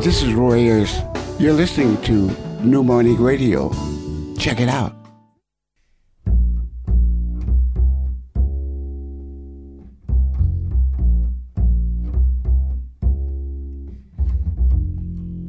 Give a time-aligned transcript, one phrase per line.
[0.00, 0.98] this is Roy Ayers.
[1.38, 2.30] You're listening to
[2.62, 3.70] New Morning Radio.
[4.38, 4.94] Check it out.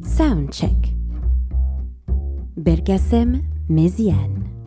[0.03, 0.93] Soundcheck.
[2.57, 4.43] Bergasem Méziane.
[4.43, 4.60] Eh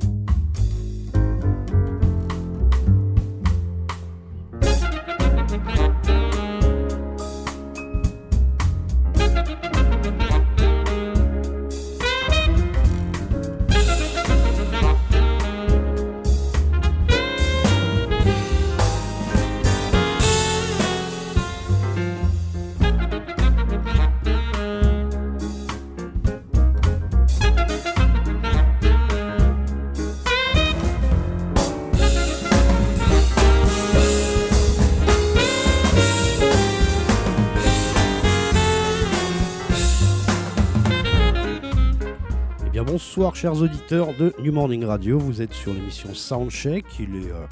[43.45, 47.47] chers auditeurs de New Morning Radio, vous êtes sur l'émission Soundcheck, euh,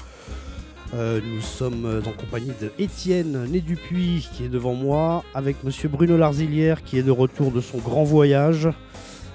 [0.95, 5.89] euh, nous sommes en compagnie de Étienne Né Dupuis qui est devant moi, avec Monsieur
[5.89, 8.69] Bruno Larzilière qui est de retour de son grand voyage,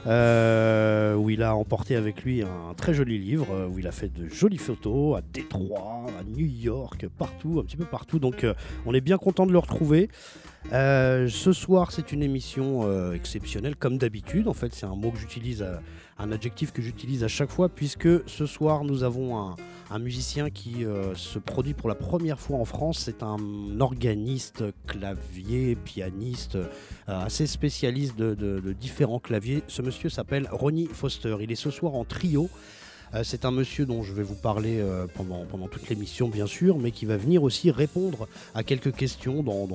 [0.08, 4.12] euh, où il a emporté avec lui un très joli livre, où il a fait
[4.12, 8.18] de jolies photos à Détroit, à New York, partout, un petit peu partout.
[8.18, 8.44] Donc
[8.84, 10.08] on est bien content de le retrouver.
[10.72, 14.48] Euh, ce soir, c'est une émission euh, exceptionnelle, comme d'habitude.
[14.48, 15.76] En fait, c'est un mot que j'utilise, euh,
[16.18, 19.56] un adjectif que j'utilise à chaque fois, puisque ce soir, nous avons un,
[19.98, 22.98] musicien qui se produit pour la première fois en France.
[22.98, 23.38] C'est un
[23.80, 26.58] organiste, clavier, pianiste,
[27.06, 29.62] assez spécialiste de- de différents claviers.
[29.66, 31.36] Ce monsieur s'appelle Ronnie Foster.
[31.40, 32.50] Il est ce soir en trio.
[33.14, 36.78] Euh, c'est un monsieur dont je vais vous parler euh, pendant, toute l'émission, bien sûr,
[36.78, 39.66] mais qui va venir aussi répondre à quelques questions dans,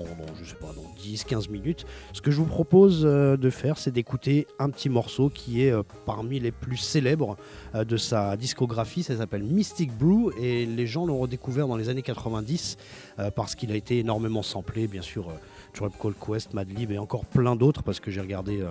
[0.43, 1.85] sais pas, dans 10-15 minutes.
[2.13, 5.73] Ce que je vous propose euh, de faire, c'est d'écouter un petit morceau qui est
[6.05, 7.37] parmi les plus célèbres
[7.73, 9.03] de sa discographie.
[9.03, 12.77] Ça s'appelle Mystic Brew et les gens l'ont redécouvert dans les années 90
[13.19, 15.27] euh, parce qu'il a été énormément samplé, bien sûr.
[15.73, 18.63] Tribe Called Quest, Madlib et encore plein d'autres parce que j'ai regardé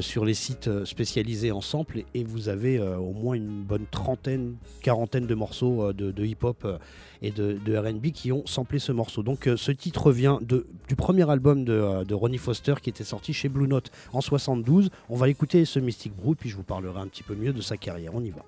[0.00, 3.86] sur les sites euh, spécialisés en samples et, vous avez euh, au moins une bonne
[3.90, 6.78] trentaine, quarantaine de morceaux euh, de, hip-hop euh,
[7.20, 9.22] et de, RB qui ont samplé ce morceau.
[9.22, 13.04] Donc euh, ce titre vient du premier album de, euh, de Ronnie Foster qui était
[13.04, 14.90] sorti chez Blue Note en 72.
[15.08, 17.60] On va écouter ce Mystic Brew puis je vous parlerai un petit peu mieux de
[17.60, 18.12] sa carrière.
[18.14, 18.42] On y va.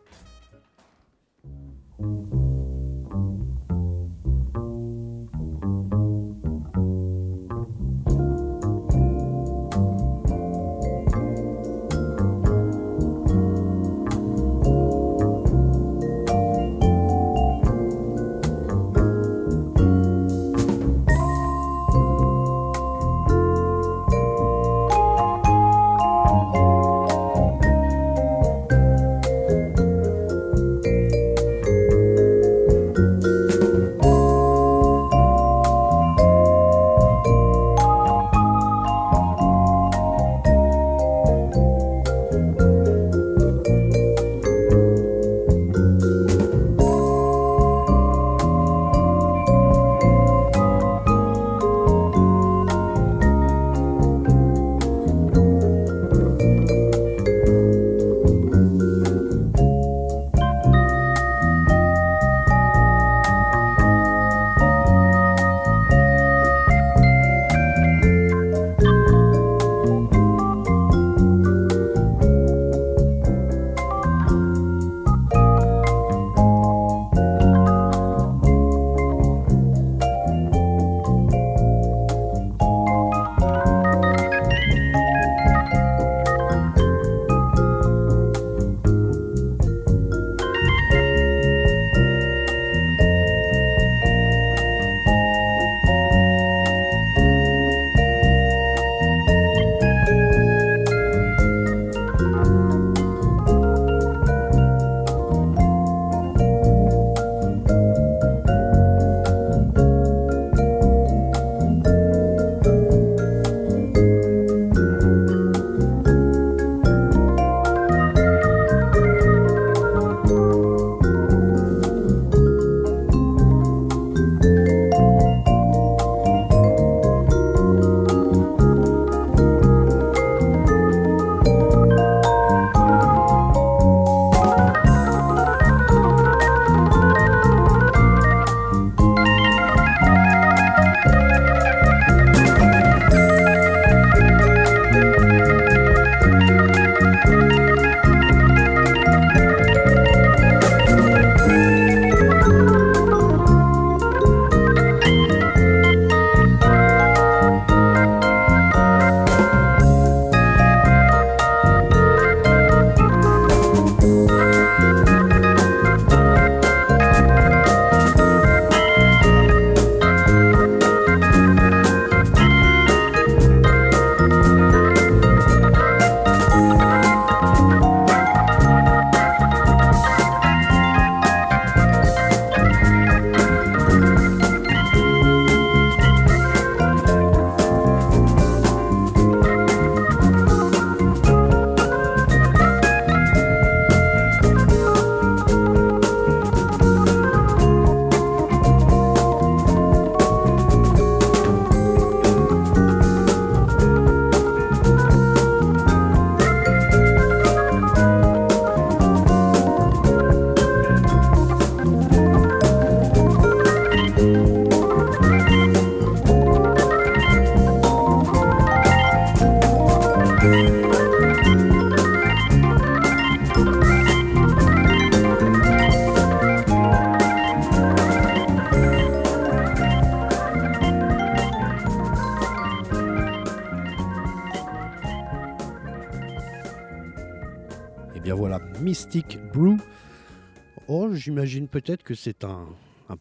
[241.24, 242.66] J'imagine peut-être que c'est un,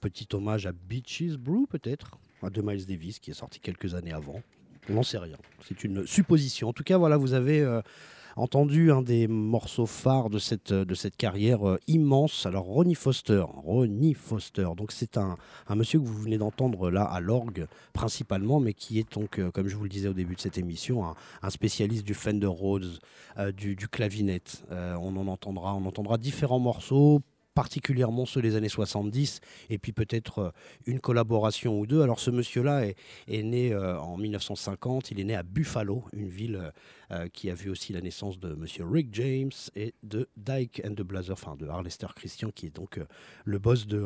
[0.01, 4.41] petit hommage à Beaches Brew, peut-être, de Miles Davis, qui est sorti quelques années avant.
[4.89, 5.37] On n'en sait rien.
[5.65, 6.67] C'est une supposition.
[6.67, 7.81] En tout cas, voilà, vous avez euh,
[8.35, 12.45] entendu un des morceaux phares de cette, de cette carrière euh, immense.
[12.45, 13.45] Alors, Ronnie Foster.
[13.47, 14.67] Ronnie Foster.
[14.75, 15.37] Donc, c'est un,
[15.69, 19.49] un, monsieur que vous venez d'entendre là à l'orgue, principalement, mais qui est donc, euh,
[19.49, 22.47] comme je vous le disais au début de cette émission, un, un spécialiste du Fender
[22.47, 22.99] Rhodes,
[23.55, 24.63] du, du clavinette.
[24.69, 27.23] on en entendra, on entendra différents morceaux
[27.53, 29.39] particulièrement ceux des années 70,
[29.69, 30.51] et puis peut-être euh,
[30.85, 32.01] une collaboration ou deux.
[32.01, 32.95] Alors ce monsieur-là est,
[33.27, 36.71] est, né euh, en 1950, il est né à Buffalo, une ville
[37.11, 40.95] euh, qui a vu aussi la naissance de monsieur Rick James et de Dyke and
[40.95, 42.99] the Blazer, enfin de Harlester Christian, qui est donc
[43.45, 44.03] le boss de,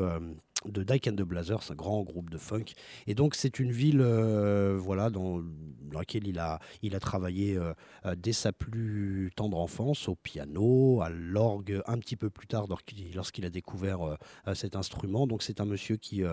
[0.68, 2.66] de Dyke and the Blazers, un grand groupe de funk.
[3.08, 7.58] Et donc c'est une ville euh, voilà, dans, dans, laquelle il a, il a travaillé
[7.58, 7.74] euh,
[8.16, 13.46] dès sa plus tendre enfance, au piano, à l'orgue, un petit peu plus tard lorsqu'il
[13.46, 15.28] a découvert euh, cet instrument.
[15.28, 16.24] Donc c'est un monsieur qui,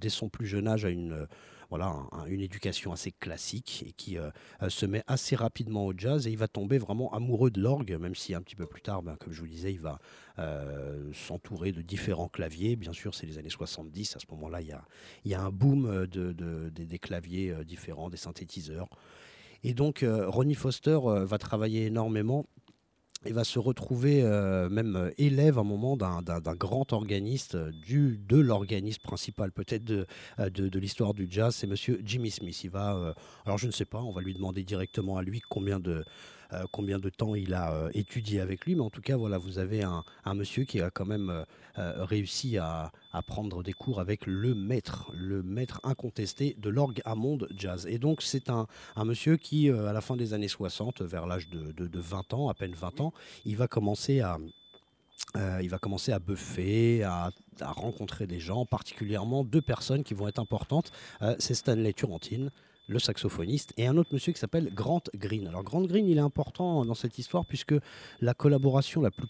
[0.00, 1.26] dès son plus jeune âge, a une
[1.70, 4.30] voilà, un, une éducation assez classique et qui euh,
[4.62, 7.96] euh, se met assez rapidement au jazz et il va tomber vraiment amoureux de l'orgue,
[8.00, 9.98] même si un petit peu plus tard, ben, comme je vous disais, il va
[10.38, 12.76] euh, s'entourer de différents claviers.
[12.76, 14.68] Bien sûr, c'est les années 70, à ce moment-là, il
[15.24, 18.88] y a, un boom de, de, de, des claviers différents, des synthétiseurs.
[19.64, 22.46] Et donc, Ronnie Foster va travailler énormément
[23.24, 27.72] il va se retrouver euh, même euh, élève à un moment d'un grand organiste, euh,
[27.88, 30.06] de l'organiste principal peut-être de,
[30.78, 32.64] l'histoire du jazz, c'est monsieur Jimmy Smith.
[32.64, 33.14] Il va,
[33.44, 36.04] alors je ne sais pas, on va lui demander directement à lui combien de,
[36.72, 39.58] combien de temps il a euh, étudié avec lui, mais en tout cas, voilà, vous
[39.58, 40.04] avez un,
[40.34, 41.44] monsieur qui a quand même
[41.78, 42.92] euh, réussi à,
[43.26, 47.86] prendre des cours avec le maître, le maître incontesté de l'orgue à monde jazz.
[47.88, 48.66] Et donc, c'est un,
[49.04, 52.48] monsieur qui, à la fin des années 60, vers l'âge de, de, de 20 ans,
[52.48, 53.12] à peine 20 ans,
[53.46, 54.38] il va commencer à
[55.34, 57.30] euh, il va commencer à buffer, à,
[57.60, 60.92] rencontrer des gens, particulièrement deux personnes qui vont être importantes.
[61.22, 62.50] Euh, c'est Stanley Turrentine,
[62.86, 65.46] le saxophoniste, et un autre monsieur qui s'appelle Grant Green.
[65.48, 67.74] Alors Grant Green, il est important dans cette histoire puisque
[68.20, 69.26] la collaboration la plus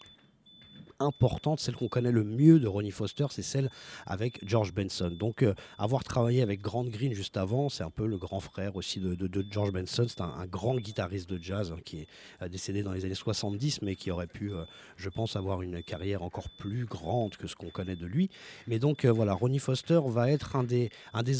[0.98, 3.70] importante, celle qu'on connaît le mieux de Ronnie Foster, c'est celle
[4.06, 5.10] avec George Benson.
[5.10, 8.76] Donc euh, avoir travaillé avec Grant Green juste avant, c'est un peu le grand frère
[8.76, 10.06] aussi de, George Benson.
[10.08, 12.06] C'est un, grand guitariste de jazz hein, qui est
[12.42, 14.64] euh, décédé dans les années 70, mais qui aurait pu, euh,
[14.96, 18.30] je pense, avoir une carrière encore plus grande que ce qu'on connaît de lui.
[18.66, 20.90] Mais donc voilà, Ronnie Foster va être un des,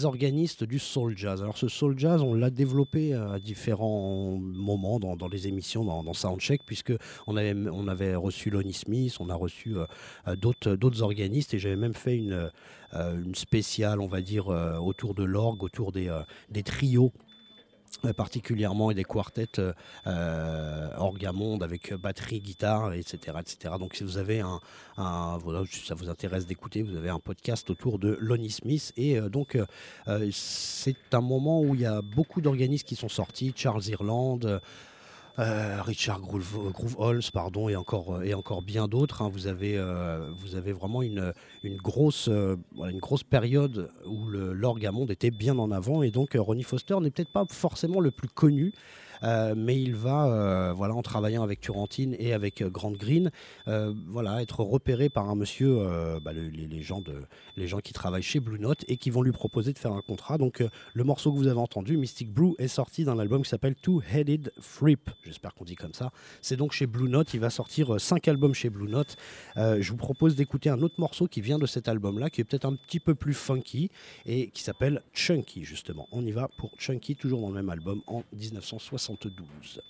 [0.04, 1.42] organistes du soul jazz.
[1.42, 6.62] Alors ce soul jazz, on l'a développé à différents moments dans, les émissions, dans, Soundcheck,
[6.64, 6.92] puisque
[7.26, 7.54] on avait,
[7.88, 12.50] avait reçu Lonnie Smith, on a reçu euh, d'autres organistes et j'avais même fait une,
[12.94, 16.10] euh, une spéciale, on va dire, euh, autour de l'orgue, autour des,
[16.50, 17.12] des trios
[18.12, 19.60] particulièrement et des quartets
[20.06, 23.74] euh, orgamonde avec batterie, guitare, etc., etc.
[23.78, 24.60] Donc si vous avez un,
[25.38, 29.28] voilà, ça vous intéresse d'écouter, vous avez un podcast autour de Lonnie Smith et euh,
[29.28, 33.84] donc euh, c'est un moment où il y a beaucoup d'organismes qui sont sortis, Charles
[33.88, 34.60] Irland.
[35.38, 39.22] Euh, Richard Groove, Groove Halls, pardon, et encore, et encore bien d'autres.
[39.22, 39.28] Hein.
[39.30, 41.32] Vous, avez, euh, vous avez vraiment une,
[41.64, 42.56] grosse, euh,
[42.88, 46.02] une grosse période où l'orgue à monde était bien en avant.
[46.02, 50.26] Et donc, Ronnie Foster n'est peut-être pas forcément le plus connu, Euh, mais il va,
[50.26, 53.30] euh, voilà, en travaillant avec Turrentine et avec euh, Grant Green,
[53.68, 57.02] euh, voilà, être repéré par un monsieur, euh, bah, le, les, gens
[57.56, 60.00] les gens qui travaillent chez Blue Note et qui vont lui proposer de faire un
[60.00, 60.38] contrat.
[60.38, 60.62] Donc
[60.94, 64.52] le morceau que vous avez entendu, Mystic Brew, est sorti d'un album qui s'appelle Two-Headed
[64.61, 65.11] Freep.
[65.25, 66.11] J'espère qu'on dit comme ça.
[66.42, 67.32] C'est donc chez Blue Note.
[67.35, 69.16] Il va sortir cinq albums chez Blue Note.
[69.56, 72.66] je vous propose d'écouter un autre morceau qui vient de cet album-là, qui est peut-être
[72.66, 73.90] un petit peu plus funky
[74.25, 76.08] et qui s'appelle Chunky, justement.
[76.12, 79.05] On y va pour Chunky, toujours dans le même album en 1960.
[79.08, 79.82] 1972.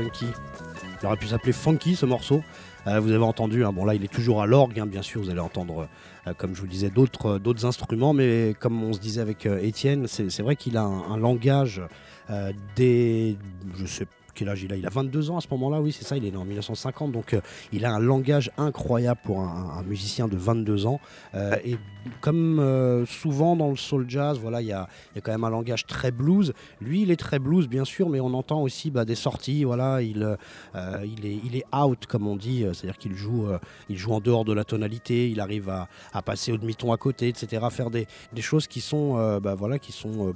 [0.00, 2.42] Il aurait pu s'appeler funky ce morceau.
[2.86, 5.20] Euh, vous avez entendu, hein, bon là il est toujours à l'orgue, hein, bien sûr,
[5.20, 5.88] vous allez entendre,
[6.26, 9.60] euh, comme je vous disais, d'autres d'autres instruments, mais comme on se disait avec euh,
[9.62, 11.80] Étienne, c'est c'est vrai qu'il a un, langage
[12.30, 13.36] euh, des,
[13.76, 14.76] je sais quel âge il a?
[14.76, 17.12] Il a 22 ans à ce moment-là, oui, c'est ça, il est né en 1950,
[17.12, 17.40] donc euh,
[17.72, 21.00] il a un langage incroyable pour un, un musicien de 22 ans.
[21.34, 21.76] Euh, et
[22.20, 25.32] comme euh, souvent dans le soul jazz, voilà, il y a, il y a quand
[25.32, 26.52] même un langage très blues.
[26.80, 30.02] Lui, il est très blues, bien sûr, mais on entend aussi bah, des sorties, voilà,
[30.02, 30.36] il,
[31.04, 33.48] il, est, il est out, comme on dit, c'est-à-dire qu'il joue,
[33.88, 36.96] il joue en dehors de la tonalité, il arrive à, à passer au demi-ton à
[36.96, 40.34] côté, etc., faire des, des choses qui sont, bah, voilà, qui sont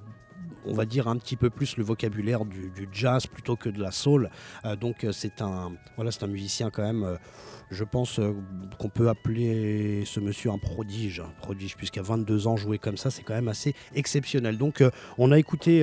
[0.67, 3.91] on va dire un petit peu plus le vocabulaire du, jazz plutôt que de la
[3.91, 4.31] soul.
[4.65, 7.05] Euh, donc euh, c'est un voilà un musicien quand même.
[7.05, 7.17] euh,
[7.69, 8.21] je pense
[8.79, 13.11] qu'on peut appeler ce monsieur un prodige, un prodige puisqu'à 22 ans jouer comme ça
[13.11, 14.57] c'est quand même assez exceptionnel.
[14.57, 14.85] Donc
[15.19, 15.81] on a écouté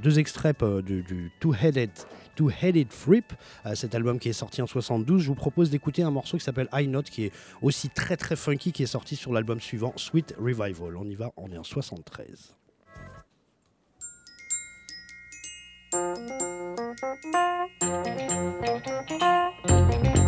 [0.00, 1.90] deux extraits du, du Two-Headed
[2.38, 3.32] Two-Headed Fripp,
[3.66, 5.20] euh, cet album qui est sorti en 72.
[5.20, 7.32] Je vous propose d'écouter un morceau qui s'appelle High Note qui est
[7.62, 10.96] aussi très très funky qui est sorti sur l'album suivant Sweet Revival.
[10.96, 12.57] On y va, on est en 73.
[15.90, 16.28] Thank
[20.16, 20.27] you.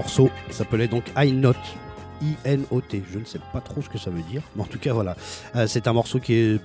[0.00, 1.56] Morceau s'appelait donc I Note.
[2.22, 3.02] I-N-O-T.
[3.10, 5.16] Je ne sais pas trop ce que ça veut dire, mais en tout cas voilà.
[5.56, 6.60] Euh, c'est un morceau qui est,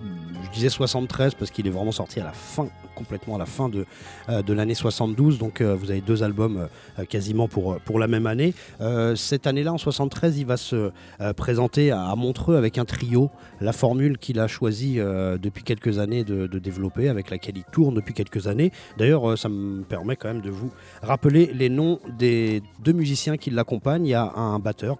[0.55, 3.85] disais 73 parce qu'il est vraiment sorti à la fin, complètement à la fin de,
[4.29, 5.37] euh, de l'année 72.
[5.37, 6.67] Donc euh, vous avez deux albums
[6.99, 8.53] euh, quasiment pour, pour la même année.
[9.15, 10.91] Cette année-là, en 73, il va se
[11.35, 16.47] présenter à, Montreux avec un trio, la formule qu'il a choisi depuis quelques années de,
[16.47, 18.71] de développer, avec laquelle il tourne depuis quelques années.
[18.97, 23.51] D'ailleurs, ça me permet quand même de vous rappeler les noms des deux musiciens qui
[23.51, 24.05] l'accompagnent.
[24.05, 24.97] Il y a un batteur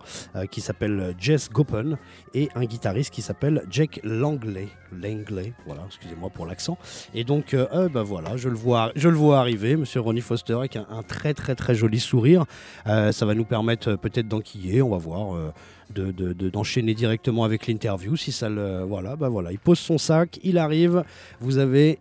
[0.52, 1.98] qui s'appelle Jess Gopen
[2.34, 4.68] et un guitariste qui s'appelle Jake Langley.
[5.02, 6.78] Langley, voilà, excusez-moi pour l'accent.
[7.14, 10.22] Et donc, euh, euh, bah voilà, je le vois, je le vois arriver, Monsieur Ronnie
[10.22, 12.46] Foster, avec un, très très très joli sourire.
[12.88, 15.36] Euh, ça va nous permettre euh, peut-être d'enquiller, on va voir.
[15.36, 15.52] euh,
[15.94, 19.78] de- de- de- d'enchaîner directement avec l'interview si ça le voilà bah voilà il pose
[19.78, 21.04] son sac il arrive
[21.40, 22.00] vous avez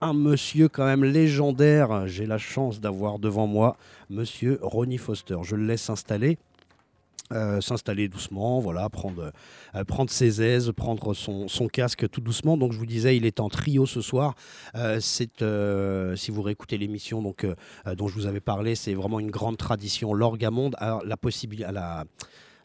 [0.00, 3.76] un monsieur quand même légendaire j'ai la chance d'avoir devant moi
[4.10, 6.36] monsieur Ronnie Foster je le laisse s'installer
[7.32, 9.32] euh, s'installer doucement, voilà, prendre,
[9.74, 12.56] euh, prendre ses aises, prendre son, son casque tout doucement.
[12.56, 14.34] Donc je vous disais, il est en trio ce soir.
[14.74, 15.44] Euh, c'est,
[16.16, 17.46] si vous réécoutez l'émission donc,
[17.96, 20.12] dont je vous avais parlé, c'est vraiment une grande tradition.
[20.14, 22.04] L'orgamonde a la possibilité, la,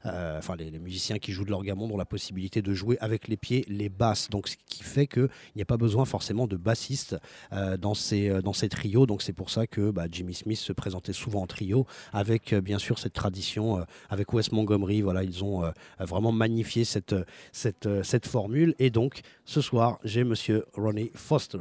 [0.05, 3.37] euh, enfin les, musiciens qui jouent de l'orgamonde ont la possibilité de jouer avec les
[3.37, 4.29] pieds les basses.
[4.29, 7.17] Donc ce qui fait qu'il n'y a pas besoin forcément de bassiste
[7.53, 9.05] euh, dans ces euh, dans ces trios.
[9.05, 12.79] Donc c'est pour ça que bah, Jimmy Smith se présentait souvent en trio avec bien
[12.79, 15.01] sûr cette tradition avec Wes Montgomery.
[15.01, 15.63] Voilà, ils ont
[15.99, 17.15] vraiment magnifié cette
[17.51, 18.75] cette cette formule.
[18.79, 21.59] Et donc ce soir j'ai Monsieur Ronnie Foster.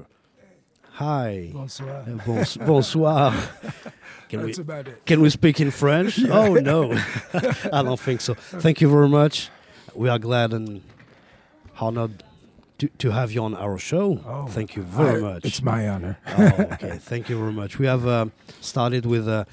[0.99, 1.51] Hi.
[1.53, 2.05] Bonsoir.
[2.09, 3.35] Euh, bonsoir.
[4.29, 5.07] Can we, about it.
[5.07, 6.19] can we speak in French?
[6.31, 6.93] Oh no,
[7.73, 8.35] I don't think so.
[8.35, 9.51] Thank you very much.
[9.95, 10.83] We are glad and
[11.79, 12.25] honored
[12.79, 14.19] to, to have you on our show.
[14.27, 15.45] Oh, Thank you very I- much.
[15.45, 16.19] It's my honor.
[16.27, 16.99] oh, okay.
[16.99, 17.79] Thank you very much.
[17.79, 18.27] We have uh,
[18.61, 19.45] started with uh,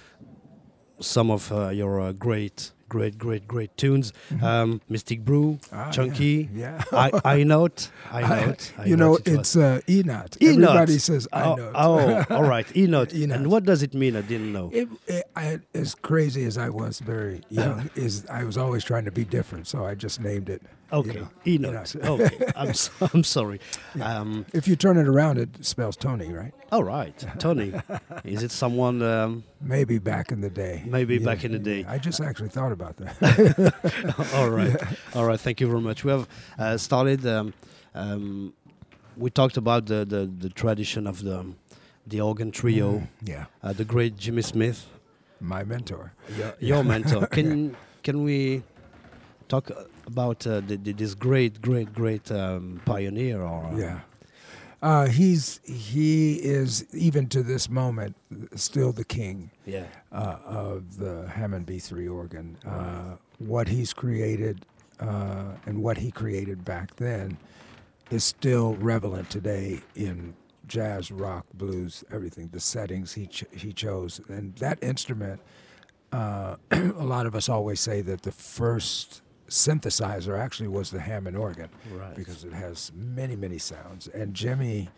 [1.00, 4.14] some of uh, your uh, great, great, great, great tunes.
[4.42, 5.76] Um, Mystic Brew, Mm-hmm.
[5.76, 6.50] Ah, Chunky.
[6.54, 6.84] Yeah.
[6.92, 7.90] I I note.
[8.12, 8.62] I note.
[8.78, 10.38] I you know, it it's uh, E note.
[10.40, 11.72] Everybody says I oh, know.
[11.74, 12.68] oh, all right.
[12.78, 13.14] E note.
[13.14, 14.16] And what does it mean?
[14.16, 14.70] I didn't know.
[14.72, 19.06] It, it, I, as crazy as I was very young, is I was always trying
[19.06, 20.62] to be different, so I just named it.
[20.92, 21.96] you Okay, know, E note.
[21.96, 23.60] okay, I'm so, I'm sorry.
[24.02, 26.54] Um, If you turn it around, it spells Tony, right?
[26.74, 27.72] All right, Tony.
[28.24, 29.02] Is it someone?
[29.04, 30.82] Um, Maybe back in the day.
[30.88, 31.86] Maybe Yeah, back in the day.
[31.88, 33.14] I just actually thought about that.
[34.34, 34.76] all right,
[35.16, 35.40] all right.
[35.40, 36.04] Thank you very much.
[36.04, 37.26] We have uh, started.
[37.28, 37.54] Um,
[37.94, 38.54] um,
[39.16, 41.46] we talked about the, the, the tradition of the
[42.08, 44.88] the organ trio, yeah, uh, the great Jimmy Smith,
[45.40, 46.14] my mentor.
[46.36, 47.28] your, your mentor.
[47.38, 48.64] Can can we
[49.48, 49.70] talk
[50.08, 53.42] about uh, the, the, this great, great, great um, pioneer?
[53.44, 54.00] Or uh, Yeah.
[54.84, 58.18] Uh, he's he is even to this moment
[58.56, 62.58] still the king yeah, uh, of the Hammond B3 organ.
[62.68, 64.66] Uh, what he's created
[65.00, 67.38] uh, and what he created back then
[68.12, 70.36] is still relevant today in
[70.68, 72.50] jazz, rock, blues, everything.
[72.52, 75.40] The settings he ch- he chose, and that instrument.
[76.12, 81.38] Uh, a lot of us always say that the first synthesizer actually was the Hammond
[81.38, 82.16] organ right.
[82.16, 84.90] because it has many many sounds and jimmy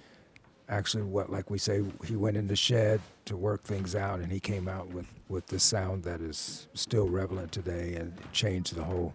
[0.70, 4.32] actually what like we say he went in the shed to work things out and
[4.32, 8.84] he came out with with the sound that is still relevant today and changed the
[8.84, 9.14] whole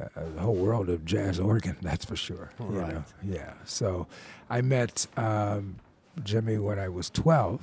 [0.00, 2.94] uh, the whole world of jazz organ that's for sure Right.
[2.94, 3.04] know?
[3.22, 4.06] yeah so
[4.50, 5.76] i met um,
[6.24, 7.60] jimmy when i was 12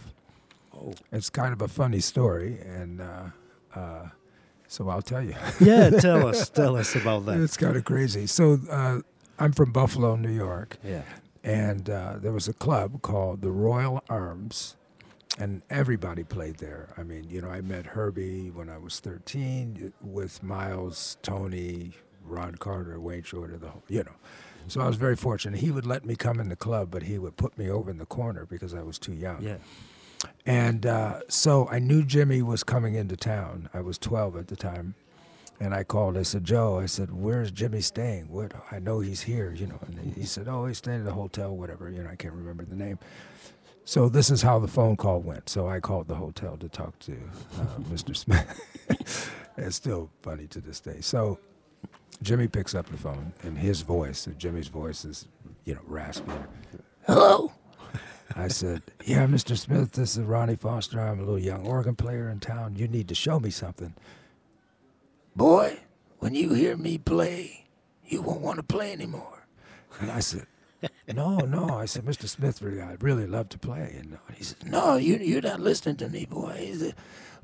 [0.78, 0.93] Oh.
[1.10, 3.24] it's kind of a funny story and uh,
[3.74, 4.10] uh,
[4.76, 7.40] so i'll tell you Yeah, tell us, tell us about that.
[7.40, 9.00] it's kind of crazy so uh,
[9.40, 11.04] i'm from buffalo new york Yeah.
[11.44, 14.76] and uh, there was a club called the Royal Arms,
[15.38, 16.84] and everybody played there.
[16.98, 21.92] I mean, you know, I met Herbie when I was 13 with Miles, Tony,
[22.24, 24.16] Ron Carter, Wayne Shorter, the whole, you know.
[24.68, 25.60] So I was very fortunate.
[25.60, 27.98] He would let me come in the club, but he would put me over in
[28.00, 29.44] the corner because I was too young.
[29.44, 29.58] Yeah.
[30.46, 33.70] And uh, so I knew Jimmy was coming into town.
[33.74, 34.96] I was 12 at the time.
[35.60, 36.18] And I called.
[36.18, 38.30] I said, Joe, I said, where's Jimmy staying?
[38.30, 38.52] What?
[38.72, 39.80] I know he's here, you know.
[39.88, 41.90] And he said, oh, he's staying at a hotel, whatever.
[41.90, 43.00] You know, I can't remember the name.
[43.86, 45.48] So this is how the phone call went.
[45.48, 48.16] So I called the hotel to talk to uh, Mr.
[48.16, 49.32] Smith.
[49.58, 50.98] it's still funny to this day.
[51.02, 51.40] So
[52.22, 55.28] Jimmy picks up the phone, and his voice, Jimmy's voice is,
[55.66, 56.32] you know, raspy.
[57.06, 57.52] Hello.
[58.34, 59.58] I said, Yeah, Mr.
[59.58, 61.00] Smith, this is Ronnie Foster.
[61.00, 62.76] I'm a little young organ player in town.
[62.76, 63.94] You need to show me something.
[65.36, 65.80] Boy,
[66.20, 67.66] when you hear me play,
[68.08, 69.46] you won't want to play anymore.
[70.00, 70.48] And I said,
[71.14, 71.70] no, no.
[71.70, 72.28] I said, Mr.
[72.28, 73.96] Smith, really, I'd really love to play.
[74.00, 76.56] And he said, No, you, you're not listening to me, boy.
[76.58, 76.96] He said,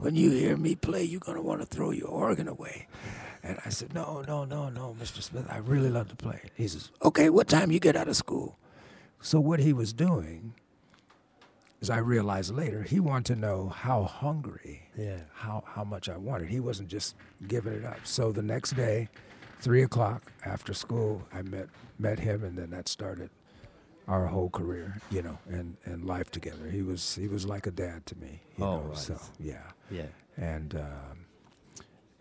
[0.02, 2.88] when you hear me play, you're going to want to throw your organ away.
[3.44, 5.22] And I said, No, no, no, no, Mr.
[5.22, 6.42] Smith, I really love to play.
[6.56, 8.58] He says, Okay, what time you get out of school?
[9.22, 10.54] So what he was doing,
[11.82, 15.22] as I realized later, he wanted to know how hungry, Yeah.
[15.34, 16.50] how, how much I wanted.
[16.50, 17.16] He wasn't just
[17.48, 17.98] giving it up.
[18.04, 19.10] So the next day,
[19.60, 23.30] three o'clock after school, I met met him, and then that started
[24.08, 26.70] our whole career, you know, and, and life together.
[26.70, 28.42] He was he was like a dad to me.
[28.58, 28.98] You Oh, know, right.
[28.98, 30.08] So yeah, Yeah.
[30.38, 31.26] and um,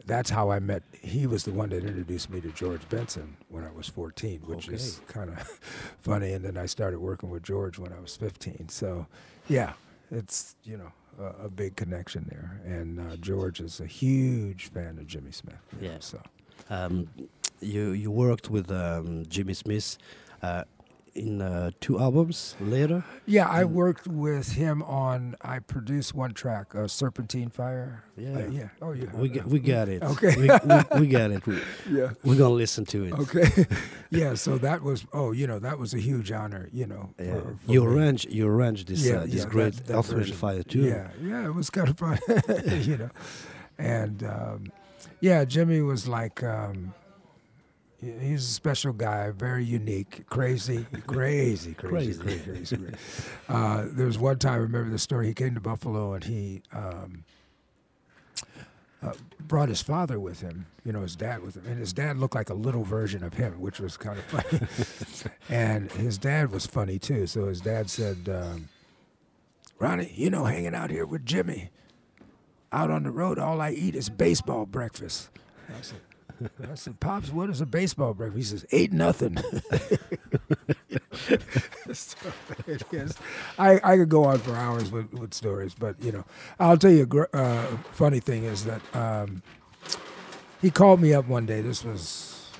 [0.06, 0.82] that's how I met.
[1.00, 4.68] He was the one that introduced me to George Benson when I was 14, which
[4.68, 5.38] is kind of
[6.00, 6.32] funny.
[6.32, 8.68] And then I started working with George when I was 15.
[8.70, 9.06] So
[9.50, 9.72] yeah,
[10.10, 12.60] it's you know a, a big connection there.
[12.64, 15.62] And uh, George is a huge fan of Jimmy Smith.
[15.80, 15.98] you know, Yeah.
[16.00, 16.18] so.
[16.70, 17.08] Um,
[17.60, 19.98] you you worked with um, Jimmy Smith
[20.42, 20.64] uh,
[21.14, 23.04] in uh, two albums later.
[23.26, 25.34] Yeah, I worked with him on.
[25.42, 28.36] I produced one track, uh, "Serpentine Fire." Yeah.
[28.38, 28.68] Uh, yeah.
[28.82, 29.10] Oh, you.
[29.14, 30.02] We got, we got it.
[30.02, 30.34] Okay.
[30.36, 31.46] we, we, we got it.
[31.46, 31.58] We,
[31.90, 32.10] Yeah.
[32.24, 33.12] we're gonna listen to it.
[33.14, 33.66] Okay.
[34.10, 34.34] yeah.
[34.34, 35.04] So that was.
[35.12, 36.68] Oh, you know, that was a huge honor.
[36.72, 37.10] You know.
[37.18, 37.34] Yeah.
[37.34, 37.86] for- for you me.
[37.86, 40.36] arrange you arrange this uh, this that- great that Earth, Wind, version.
[40.36, 40.82] Fire too.
[40.82, 42.18] Yeah, yeah, it was kind of fun,
[42.66, 43.10] you know.
[43.78, 44.72] And um,
[45.20, 46.92] yeah, Jimmy was like, um,
[48.00, 52.18] he's a special guy, very unique, crazy, crazy, crazy, Crazy.
[52.22, 52.76] crazy, crazy.
[52.76, 52.96] crazy.
[53.48, 55.26] Uh, there was one time, I remember the story.
[55.28, 56.62] He came to Buffalo and he.
[56.72, 57.24] Um,
[59.02, 61.64] uh, brought his father with him, you know, his dad with him.
[61.66, 65.32] And his dad looked like a little version of him, which was kind of funny.
[65.48, 67.26] and his dad was funny too.
[67.26, 68.68] So his dad said, um,
[69.78, 71.70] Ronnie, you know, hanging out here with Jimmy,
[72.72, 75.30] out on the road, all I eat is baseball breakfast.
[75.70, 76.00] I said,
[76.70, 78.36] I said, Pops, what is a baseball breakfast?
[78.38, 79.36] He says, Ain't nothing.
[81.92, 82.16] so,
[82.66, 83.14] it is.
[83.58, 86.24] I, I could go on for hours with, with stories, but, you know,
[86.58, 89.42] I'll tell you a gr- uh, funny thing is that um,
[90.62, 91.60] he called me up one day.
[91.60, 92.50] This was,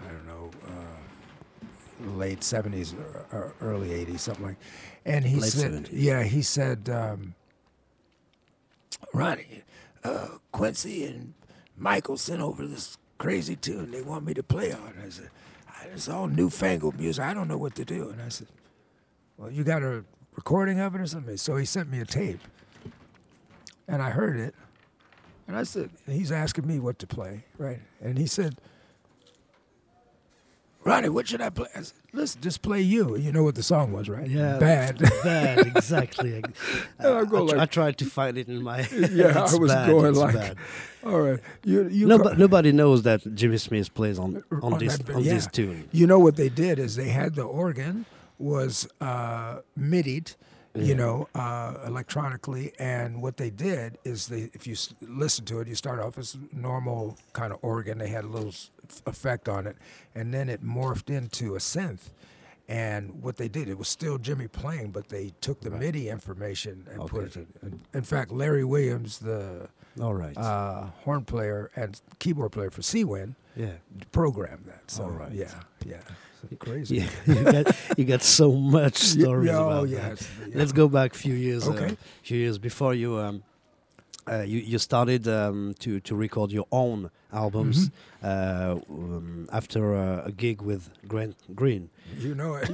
[0.00, 4.56] I don't know, uh, late 70s or, or early 80s, something like
[5.04, 5.88] And he Late said, 70s.
[5.92, 7.34] yeah, he said, um,
[9.12, 9.62] Ronnie,
[10.04, 11.34] uh, Quincy and
[11.76, 14.94] Michael sent over this crazy tune they want me to play on.
[15.04, 15.30] I said,
[15.92, 17.24] it's all newfangled music.
[17.24, 18.10] I don't know what to do.
[18.10, 18.48] And I said,
[19.36, 21.36] well, you got a recording of it or something?
[21.36, 22.40] So he sent me a tape.
[23.88, 24.54] And I heard it.
[25.46, 27.80] And I said, and he's asking me what to play, right?
[28.00, 28.56] And he said,
[30.86, 31.66] Ronnie, what should I play?
[31.74, 33.16] I said, listen, just play you.
[33.16, 34.28] You know what the song was, right?
[34.28, 34.58] Yeah.
[34.58, 34.98] Bad.
[35.24, 36.42] bad, exactly.
[37.00, 38.86] I, I go I, tr- like- I tried to find it in my.
[39.10, 40.56] Yeah, I was bad, going like- bad.
[41.04, 41.40] All right.
[41.64, 45.14] You, you No, but nobody knows that Jimmy Smith plays on on, on this that-
[45.16, 45.88] on this tune.
[45.92, 48.06] You know what they did is they had the organ
[48.38, 50.36] was uh, midied,
[50.74, 55.58] you know, uh, electronically, and what they did is they, if you s- listen to
[55.60, 57.96] it, you start off as normal kind of organ.
[57.98, 58.52] They had a little
[59.06, 59.76] effect on it,
[60.14, 62.10] and then it morphed into a synth.
[62.68, 66.84] And what they did, it was still Jimmy playing, but they took the MIDI information
[66.90, 67.46] and put it.
[67.62, 69.68] In, in fact, Larry Williams, the
[70.00, 70.36] All right.
[70.36, 73.74] uh, horn player and keyboard player for Seawind, yeah.
[74.10, 74.90] programmed that.
[74.90, 75.30] So All right.
[75.30, 75.52] yeah,
[75.84, 76.00] yeah,
[76.50, 76.96] So crazy.
[76.96, 80.28] Yeah, you got you got so much stories yeah, oh, about that.
[80.48, 80.58] yeah.
[80.58, 81.68] Let's go back a few years.
[81.68, 81.86] Okay.
[81.92, 81.94] Uh,
[82.24, 83.44] few years before you um,
[84.30, 87.90] uh, you you started um, to to record your own albums
[88.22, 88.26] Mm-hmm.
[88.26, 91.90] uh, um, after uh, a gig with Grant Green.
[92.18, 92.68] You know it.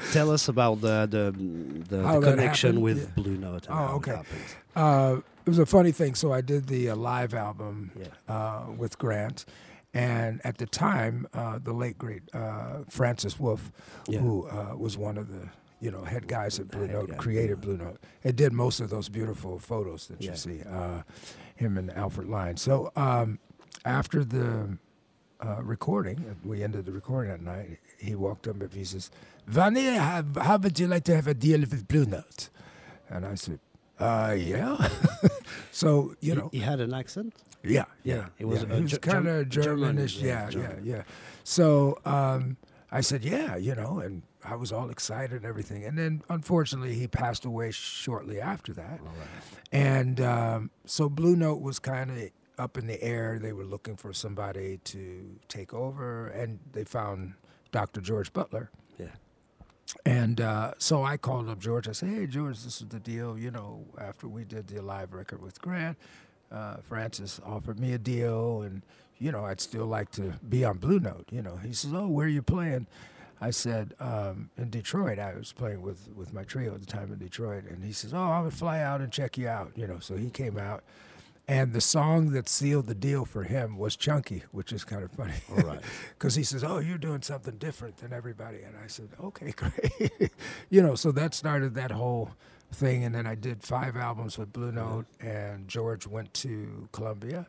[0.12, 1.32] Tell us about the the,
[1.88, 3.22] the, the connection with Yeah.
[3.22, 3.66] Blue Note.
[3.68, 4.10] And Oh, it okay.
[4.16, 4.44] happened.
[4.74, 6.14] Uh, it was a funny thing.
[6.16, 8.34] So I did the uh, live album Yeah.
[8.34, 9.44] uh, with Grant,
[9.94, 13.70] and at the time, uh, the late great uh, Francis Wolff,
[14.08, 14.20] Yeah.
[14.20, 15.48] who uh, was one of the
[15.80, 19.08] you know head guys at Blue Note, created Blue Note, and did most of those
[19.08, 20.30] beautiful photos that Yeah.
[20.32, 20.62] you see.
[20.62, 21.02] Uh,
[21.56, 22.56] him and Alfred Lion.
[22.58, 23.38] So um,
[23.86, 24.76] after the
[25.40, 27.78] uh, recording, we ended the recording that night.
[27.98, 29.10] He walked up and he says,
[29.46, 32.50] "Vanny, how, how would you like to have a deal with Blue Note?"
[33.08, 33.58] And I said,
[33.98, 34.88] "Uh, yeah."
[35.70, 37.34] so you know, he, he had an accent.
[37.62, 38.26] yeah, Yeah, yeah.
[38.38, 38.80] it was yeah.
[38.80, 40.20] was kind of German, Germanish.
[40.20, 40.84] yeah, Yeah, yeah, German.
[40.84, 41.02] yeah.
[41.44, 42.56] So um,
[42.90, 45.84] I said, yeah, you know, and I was all excited and everything.
[45.84, 49.00] And then unfortunately, he passed away shortly after that.
[49.72, 53.38] And um, so Blue Note was kind of up in the air.
[53.38, 57.34] They were looking for somebody to take over, and they found
[57.72, 58.00] Dr.
[58.00, 58.70] George Butler.
[58.98, 59.06] Yeah.
[60.04, 61.88] And uh, so I called up George.
[61.88, 63.38] I said, "Hey, George, this is the deal.
[63.38, 65.96] You know, after we did the live record with Grant,
[66.50, 68.82] uh, Francis offered me a deal, and
[69.18, 71.26] you know, I'd still like to be on Blue Note.
[71.30, 72.86] You know, he says, "Oh, where are you playing?"
[73.40, 77.12] I said, um, in Detroit, I was playing with, with my trio at the time
[77.12, 79.72] in Detroit, and he says, Oh, I'm going to fly out and check you out.
[79.76, 80.82] You know, so he came out.
[81.48, 85.12] And the song that sealed the deal for him was Chunky, which is kind of
[85.12, 85.34] funny.
[85.50, 85.80] All right.
[86.18, 88.62] Because he says, Oh, you're doing something different than everybody.
[88.62, 90.32] And I said, Okay, great.
[90.70, 92.32] you know, so that started that whole
[92.72, 93.04] thing.
[93.04, 97.46] And then I did five albums with Blue Note, and George went to Columbia.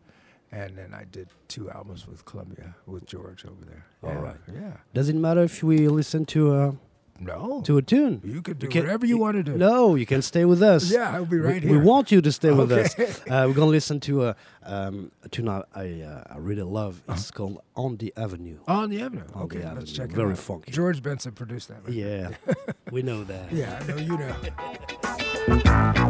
[0.52, 3.86] And then I did two albums with Columbia with George over there.
[4.04, 4.38] All yeah, right.
[4.54, 4.78] Yeah.
[4.94, 6.72] Does it matter if we listen to uh,
[7.20, 7.62] No.
[7.66, 8.22] to a tune?
[8.24, 9.58] you could do can- whatever you want to do.
[9.58, 10.90] No, you can stay with us.
[10.98, 11.80] Yeah, I'll be right we, here.
[11.80, 12.94] We want you to stay with us.
[12.98, 13.12] Okay.
[13.30, 17.02] Uh, we're gonna listen to a, um, a tune I I, uh, I really love.
[17.10, 19.26] It's called "On the Avenue." On the Avenue.
[19.34, 19.94] On okay, the let's Avenue.
[19.98, 20.38] check it Very out.
[20.38, 20.72] funky.
[20.72, 21.84] George Benson produced that.
[21.84, 21.94] Right?
[21.94, 22.30] Yeah,
[22.92, 23.52] we know that.
[23.52, 26.04] Yeah, I know you know.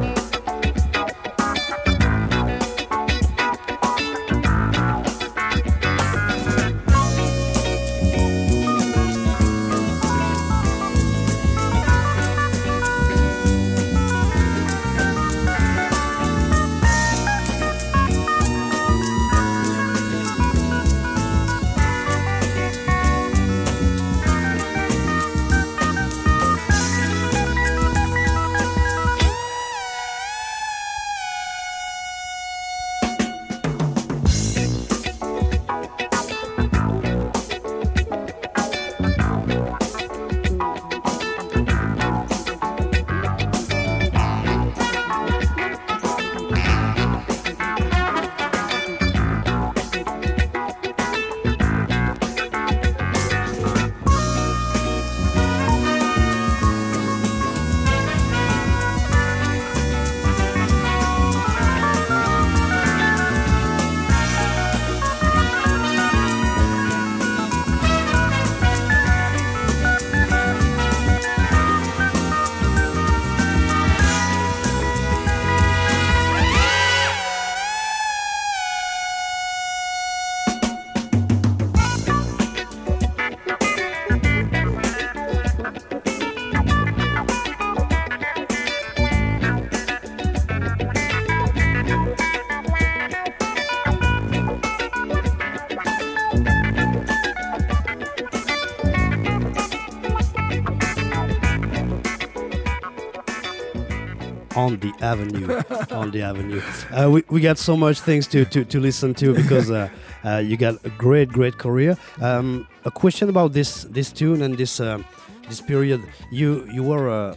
[105.01, 106.61] avenue on the avenue.
[106.91, 109.89] Uh, we, we got so much things to, to, to listen to because uh,
[110.25, 111.95] uh, you got a great great career.
[112.21, 115.05] Um, a question about this this tune and this um,
[115.47, 116.01] this period.
[116.31, 117.35] You you were a,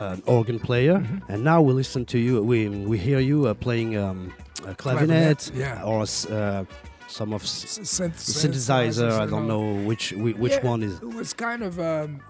[0.00, 1.32] an organ player Mm-hmm.
[1.32, 4.32] and now we listen to you we we hear you uh, playing um,
[4.66, 5.82] a clavinet, Clavinet, yeah.
[5.84, 6.64] or uh,
[7.06, 10.94] some of s- S- synth- synthesizer i don't know which which Yeah, one is.
[10.94, 12.20] It was kind of um,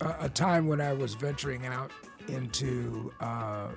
[0.00, 1.90] a, a time when I was venturing out
[2.28, 3.68] into uh, uh,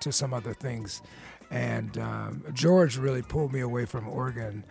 [0.00, 1.02] to some other things,
[1.50, 4.64] and um, George really pulled me away from organ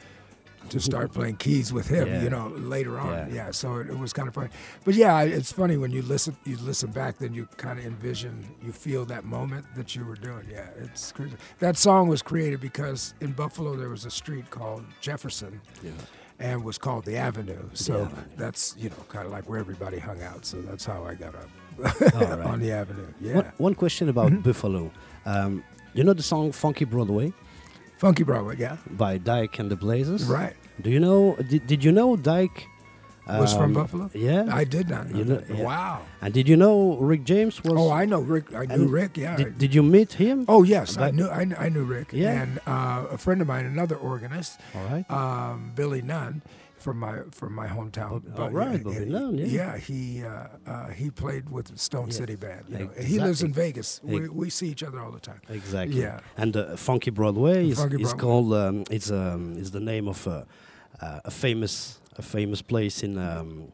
[0.69, 2.07] to start playing keys with him.
[2.07, 2.21] Yeah.
[2.23, 3.09] You know, later on.
[3.09, 3.27] Yeah.
[3.33, 3.51] Yeah.
[3.51, 4.49] so it, it was kind of funny.
[4.85, 8.47] But yeah, it's funny when you listen you listen back, then you kind of envision,
[8.63, 10.47] you feel that moment that you were doing.
[10.51, 11.35] Yeah, it's crazy.
[11.59, 15.91] That song was created because in Buffalo there was a street called Jefferson Yeah.
[16.39, 17.69] and was called the Avenue.
[17.73, 20.45] So that's you know kind of like where everybody hung out.
[20.45, 22.13] So that's how I got up right.
[22.45, 23.07] on the Avenue.
[23.19, 24.91] Yeah, one, one question about buffalo
[25.25, 27.33] um, you know the song funky broadway
[27.97, 28.55] Funky Broadway.
[28.57, 30.25] Yeah, by Dyke and the Blazers.
[30.25, 30.55] right.
[30.81, 31.35] Do you know?
[31.35, 32.65] Did, did you know Dyke
[33.27, 34.09] Was from um, Buffalo.
[34.15, 34.47] Yeah.
[34.51, 35.17] I did not know.
[35.19, 35.63] You know- yeah.
[35.63, 36.01] Wow.
[36.19, 37.73] and did you know Rick James was?
[37.77, 38.55] Oh, I know Rick.
[38.55, 39.17] I knew Rick.
[39.17, 39.37] Yeah.
[39.37, 40.45] Did, did you meet him?
[40.47, 41.27] Oh yes, I knew.
[41.27, 42.09] I, I knew Rick.
[42.11, 42.41] Yeah.
[42.41, 45.05] And uh, a friend of mine, another organist, All right.
[45.11, 46.41] um, Billy Nunn,
[46.81, 48.23] from my from my hometown.
[48.35, 49.45] Oh, right, Billy Nunn, yeah.
[49.45, 52.65] Yeah, he uh, uh, he played with Stone Yeah, City Band.
[52.69, 52.89] You know.
[52.99, 53.99] He lives in Vegas.
[54.03, 55.41] We, we see each other all the time.
[55.49, 56.01] Exactly.
[56.01, 56.19] Yeah.
[56.37, 58.19] And uh, Funky Broadway is, Funky is Broadway.
[58.19, 58.53] called.
[58.53, 60.43] Um, it's um, is the name of uh,
[61.01, 63.69] uh, a famous a famous place in um,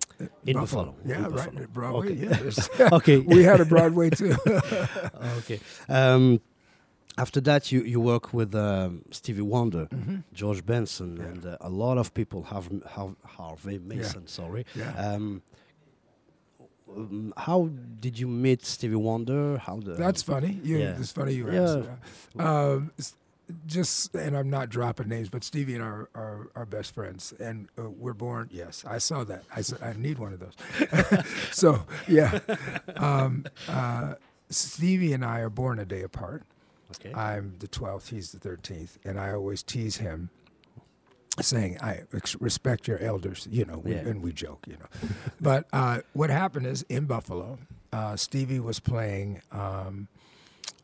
[0.46, 0.96] in Buffalo.
[1.06, 1.34] Yeah, in right.
[1.34, 1.62] Buffalo.
[1.63, 2.12] at Broadway.
[2.26, 2.63] Okay.
[2.80, 3.17] Yeah, Okay.
[3.36, 4.36] we had a Broadway too.
[5.39, 5.60] okay.
[5.89, 6.39] Um,
[7.17, 9.88] after that, you, you work with um, Stevie Wonder,
[10.34, 11.21] George Benson, Mm-hmm.
[11.23, 11.30] Yeah.
[11.30, 14.27] and uh, a lot of people have, have Harvey Mason.
[14.27, 14.65] Sorry.
[14.75, 14.91] Yeah.
[14.95, 15.41] Um,
[16.95, 19.58] um, how did you meet Stevie Wonder?
[19.58, 20.60] How the That's funny.
[20.63, 20.95] You, Yeah.
[20.99, 21.62] It's funny you Yeah.
[21.62, 21.89] asked.
[22.36, 22.62] Yeah.
[22.71, 22.91] Um,
[23.65, 27.34] just, and I'm not dropping names, but Stevie and I are, are, are best friends,
[27.39, 28.49] and uh, we're born.
[28.51, 29.43] Yes, I saw that.
[29.56, 31.25] I said I need one of those.
[31.51, 32.39] so yeah,
[32.97, 34.15] um, uh,
[34.49, 36.43] Stevie and I are born a day apart.
[36.95, 37.13] Okay.
[37.13, 40.30] I'm the 12th, he's the 13th, and I always tease him
[41.39, 42.02] saying I
[42.39, 44.00] respect your elders, you know, we, Yeah.
[44.00, 45.10] and we joke, you know.
[45.39, 47.60] but uh, what happened is in Buffalo,
[47.93, 50.08] uh, Stevie was playing um,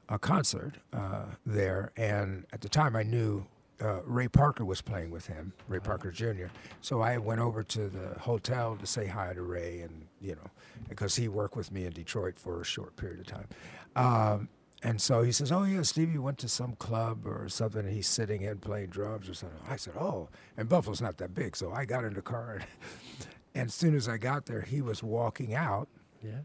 [0.10, 3.46] a concert uh, there, and at the time I knew
[3.82, 6.46] uh, Ray Parker was playing with him, Ray Parker Jr.
[6.82, 10.52] So I went over to the hotel to say hi to Ray, and you know,
[10.88, 13.48] because he worked with me in Detroit for a short period of time.
[13.96, 14.50] Um,
[14.84, 17.86] and so he says, "Oh yeah, Stevie went to some club or something.
[17.86, 21.34] And he's sitting in playing drums or something." I said, "Oh," and Buffalo's not that
[21.34, 22.66] big, so I got in the car, and,
[23.56, 25.88] and as soon as I got there, he was walking out
[26.22, 26.42] Yeah.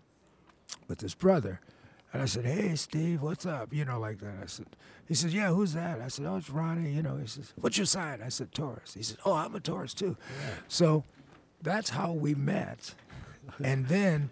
[0.89, 1.61] with his brother.
[2.11, 3.71] And I said, Hey, Steve, what's up?
[3.75, 4.35] You know, like that.
[4.43, 4.65] I said,
[5.07, 6.01] He said, Yeah, who's that?
[6.01, 6.91] I said, Oh, it's Ronnie.
[6.91, 8.23] You know, he says, What's your sign?
[8.23, 8.95] I said, Taurus.
[8.95, 10.17] He said, Oh, I'm a Taurus too.
[10.69, 11.05] So
[11.63, 12.95] that's how we met.
[13.63, 14.31] and then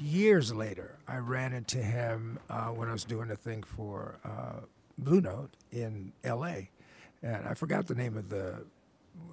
[0.00, 4.60] years later, I ran into him uh, when I was doing a thing for uh,
[4.98, 6.68] Blue Note in LA.
[7.22, 8.64] And I forgot the name of the,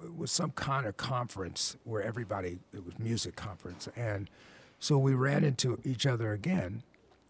[0.04, 3.88] it was some kind of conference where everybody, it was music conference.
[3.96, 4.30] And
[4.78, 6.82] so we ran into each other again.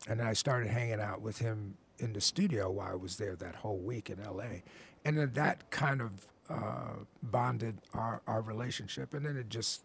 [0.08, 3.54] And I started hanging out with him in the studio while I was there that
[3.56, 4.60] whole week in LA.
[5.04, 6.10] And then that kind of
[6.50, 9.14] uh, bonded our, our relationship.
[9.14, 9.82] And then it just,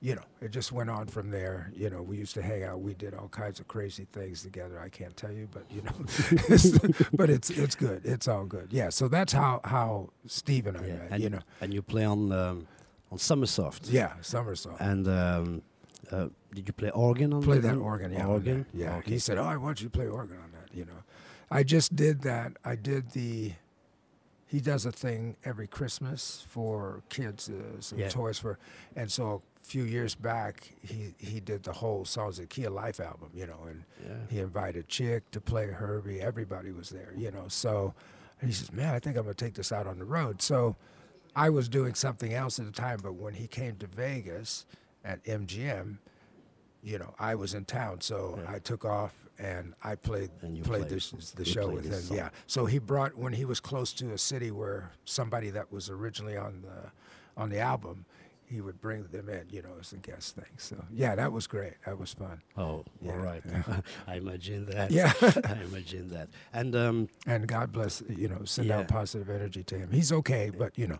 [0.00, 1.70] you know, it just went on from there.
[1.74, 2.80] You know, we used to hang out.
[2.80, 4.78] We did all kinds of crazy things together.
[4.78, 5.92] I can't tell you, but you know,
[6.48, 6.78] it's,
[7.14, 8.02] but it's it's good.
[8.04, 8.68] It's all good.
[8.70, 8.90] Yeah.
[8.90, 10.94] So that's how how Steve and I Yeah.
[10.96, 11.08] met.
[11.12, 11.40] And you know.
[11.60, 12.66] and you play on um,
[13.10, 13.88] on Summer Soft.
[13.88, 14.12] Yeah.
[14.20, 14.80] Summer Soft.
[14.80, 15.62] And um,
[16.12, 18.12] uh, did you play organ on play the- that organ.
[18.12, 18.26] Yeah.
[18.26, 18.66] Organ.
[18.74, 18.96] Yeah.
[18.98, 19.12] Okay.
[19.12, 21.02] He said, "Oh, I want you to play organ on that." You know,
[21.50, 22.52] I just did that.
[22.64, 23.52] I did the.
[24.46, 28.08] He does a thing every Christmas for kids, uh, some Yeah.
[28.08, 28.58] toys for,
[28.94, 33.00] and so a few years back he he did the whole Songs of of Life
[33.00, 34.14] album, you know, and Yeah.
[34.28, 36.20] he invited Chick to play Herbie.
[36.20, 37.48] Everybody was there, you know.
[37.48, 37.94] So
[38.40, 40.76] he says, "Man, I think I'm gonna take this out on the road." So
[41.34, 44.64] I was doing something else at the time, but when he came to Vegas
[45.04, 45.98] at MGM,
[46.82, 48.52] you know, I was in town, so Yeah.
[48.52, 52.00] I took off and I played And played, played- this, the show played with him.
[52.00, 52.16] song.
[52.16, 52.28] Yeah.
[52.46, 56.36] So he brought when he was close to a city where somebody that was originally
[56.36, 56.90] on the
[57.40, 58.06] on the album,
[58.46, 60.52] he would bring them in, you know, as a guest thing.
[60.56, 61.74] So yeah, that was great.
[61.84, 62.40] That was fun.
[62.56, 63.42] Oh, Yeah, all right.
[64.06, 64.90] I imagine that.
[64.90, 65.12] Yeah.
[65.22, 66.28] I imagine that.
[66.52, 68.78] And um, And God bless, you know, send Yeah.
[68.78, 69.90] out positive energy to him.
[69.90, 70.98] He's okay, but you know,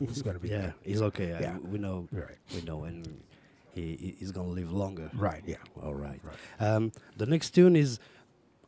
[0.00, 0.74] he's gonna be yeah, good.
[0.82, 1.32] he's okay.
[1.34, 1.58] I- Yeah.
[1.58, 2.08] we know.
[2.12, 2.36] Right.
[2.54, 3.22] We know, and
[3.74, 5.10] he he- he's gonna live longer.
[5.14, 5.42] Right.
[5.46, 5.56] Yeah.
[5.82, 6.20] All right.
[6.22, 6.36] Right.
[6.68, 7.98] Um, the next tune is.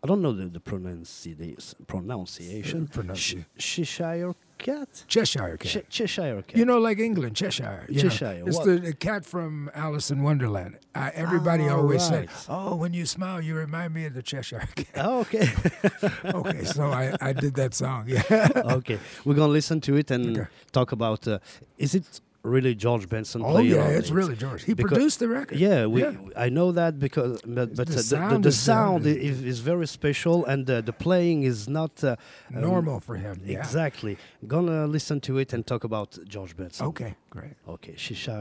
[0.04, 2.86] I don't know the, the pronunci- pronunciation.
[2.86, 5.04] Pronunci- Cheshire cat.
[5.08, 5.84] Cheshire cat.
[5.84, 6.56] Ch- Cheshire cat.
[6.56, 7.86] You know, like England, Cheshire.
[7.88, 8.08] you know.
[8.10, 8.66] Cheshire, It's what?
[8.66, 10.78] the, the cat from Alice in Wonderland.
[10.94, 12.28] Uh, everybody Ah, always right.
[12.30, 15.48] said, "Oh, when you smile, you remind me of the Cheshire cat." Oh, okay.
[16.24, 18.04] okay, so I, I did that song.
[18.06, 18.22] Yeah.
[18.78, 18.98] okay.
[19.24, 20.46] We're gonna listen to it and Okay.
[20.72, 21.26] talk about.
[21.26, 21.38] Uh,
[21.78, 23.42] is it really George Benson?
[23.44, 24.14] Oh yeah, on it's it?
[24.14, 24.62] really George.
[24.64, 25.58] He Because- produced the record.
[25.58, 26.02] Yeah, we.
[26.02, 26.12] Yeah.
[26.46, 29.06] I know that because, but, but The uh, the, the, sound the is, uh, sound
[29.06, 32.16] is, is very special, and uh, the playing is not uh,
[32.54, 33.40] um, Normal for him.
[33.44, 33.58] Yeah.
[33.58, 34.16] Exactly.
[34.46, 36.86] Gonna listen to it and talk about George Benson.
[36.86, 37.54] Okay, great.
[37.68, 37.92] Okay.
[37.94, 38.36] Shisha.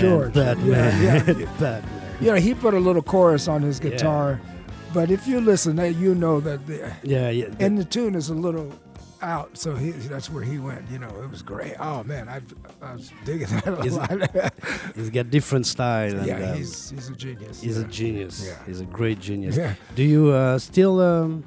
[0.00, 0.34] George.
[0.34, 0.66] Batman,
[1.02, 1.46] Yeah, yeah.
[1.60, 1.84] Batman.
[2.20, 3.90] You know, he put a little chorus on his Yeah.
[3.90, 4.40] guitar,
[4.92, 7.46] but if you listen, you know that the Yeah, yeah.
[7.60, 8.72] and the tune is a little
[9.20, 10.88] out, so he that's where he went.
[10.90, 11.74] You know, it was great.
[11.80, 12.40] Oh man, I,
[12.84, 14.10] I was digging that a Is- lot.
[14.96, 16.14] he's got different style.
[16.16, 17.60] And, yeah, um, he's he's a genius.
[17.60, 17.84] he's yeah.
[17.84, 18.46] a genius.
[18.46, 18.66] Yeah.
[18.66, 19.56] He's a great genius.
[19.56, 21.44] Yeah, Do you uh, still um,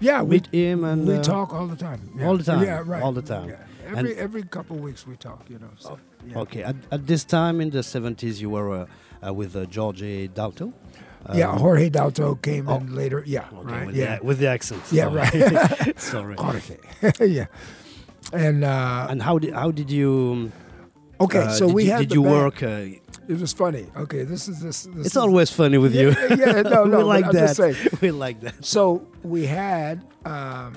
[0.00, 0.22] yeah.
[0.22, 2.00] We meet him and we uh, talk all the time.
[2.16, 2.26] Yeah.
[2.26, 2.62] all the time?
[2.62, 3.02] Yeah, right.
[3.02, 3.48] All the time.
[3.50, 3.56] Yeah.
[3.96, 5.44] Every every couple weeks we talk.
[5.48, 5.70] You know.
[5.78, 6.38] So, yeah.
[6.38, 8.86] Okay, at, at this time in the 70s, you were uh,
[9.26, 10.28] uh, with uh, George A.
[10.28, 10.72] Dalto.
[11.34, 12.76] yeah, Um, Jorge Dalto came oh.
[12.78, 13.22] in later.
[13.26, 13.86] Yeah, okay, right.
[13.86, 14.82] with, Yeah, the, with the accent.
[14.92, 15.16] yeah, sorry.
[15.16, 16.00] right.
[16.12, 16.34] Sorry.
[16.36, 16.76] Jorge.
[17.20, 17.46] yeah,
[18.32, 20.52] and uh, And how did how did you?
[21.20, 22.34] okay, uh, so did we you, had did you band.
[22.34, 22.62] work?
[22.62, 23.86] Uh, It was funny.
[23.96, 24.78] Okay, this is this.
[24.86, 26.10] this it's is, always funny with yeah, you.
[26.42, 26.98] Yeah, no, no.
[26.98, 27.98] we like I'm that.
[28.00, 28.54] we like that.
[28.64, 28.82] So
[29.24, 30.76] we had um,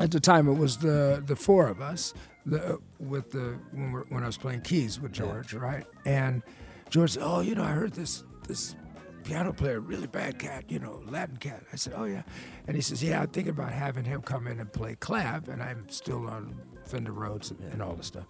[0.00, 2.14] at the time it was the the four of us
[2.46, 5.84] the uh, with the when we're, when I was playing keys with George, right?
[6.04, 6.42] And
[6.88, 8.76] George said, "Oh, you know, I heard this this
[9.24, 12.22] piano player, really bad cat, you know, Latin cat." I said, "Oh yeah,"
[12.66, 15.62] and he says, "Yeah, I'm thinking about having him come in and play clav, and
[15.62, 18.26] I'm still on Fender Rhodes and, and all this stuff."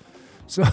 [0.47, 0.65] So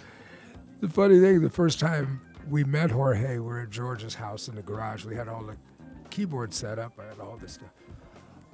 [0.80, 2.20] the funny thing, the first time
[2.50, 5.04] we met Jorge, we were at George's house in the garage.
[5.04, 5.56] We had all the
[6.10, 6.92] keyboard set up.
[6.98, 7.70] I had all this stuff.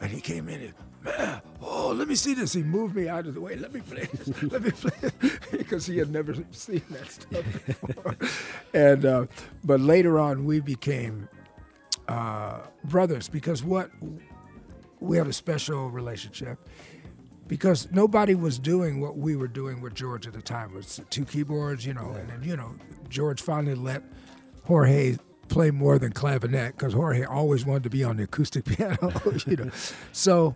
[0.01, 0.75] And he came in and,
[1.05, 2.53] man, oh, let me see this.
[2.53, 3.57] He moved me out of the way.
[3.57, 4.43] Let me play this.
[4.53, 5.11] Let me play
[5.53, 8.17] because he had never seen that stuff before.
[8.75, 9.27] and, uh,
[9.65, 11.29] but later on, we became
[12.09, 13.91] uh, brothers because what,
[15.01, 16.59] we have a special relationship
[17.49, 20.71] because nobody was doing what we were doing with George at the time.
[20.71, 22.77] It was two keyboards, you know, and then, you know,
[23.09, 24.03] George finally let
[24.65, 25.17] Jorge
[25.49, 29.13] play more than clavinet because Jorge always wanted to be on the acoustic piano,
[29.47, 29.71] you know.
[30.13, 30.55] So,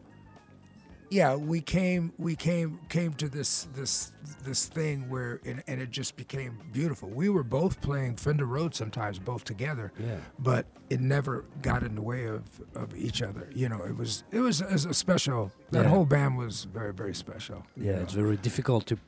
[1.10, 4.12] yeah, we came, we came, came to this, this,
[4.44, 7.08] this thing where, and, and it just became beautiful.
[7.08, 10.16] We were both playing Fender Rhodes sometimes, both together, Yeah.
[10.38, 12.42] but it never got in the way of,
[12.74, 13.48] of each other.
[13.54, 15.52] You know, it was, it was, it was a special.
[15.70, 15.88] That Yeah.
[15.90, 17.64] whole band was very, very special.
[17.76, 18.02] you Yeah, know.
[18.02, 18.98] it's very difficult to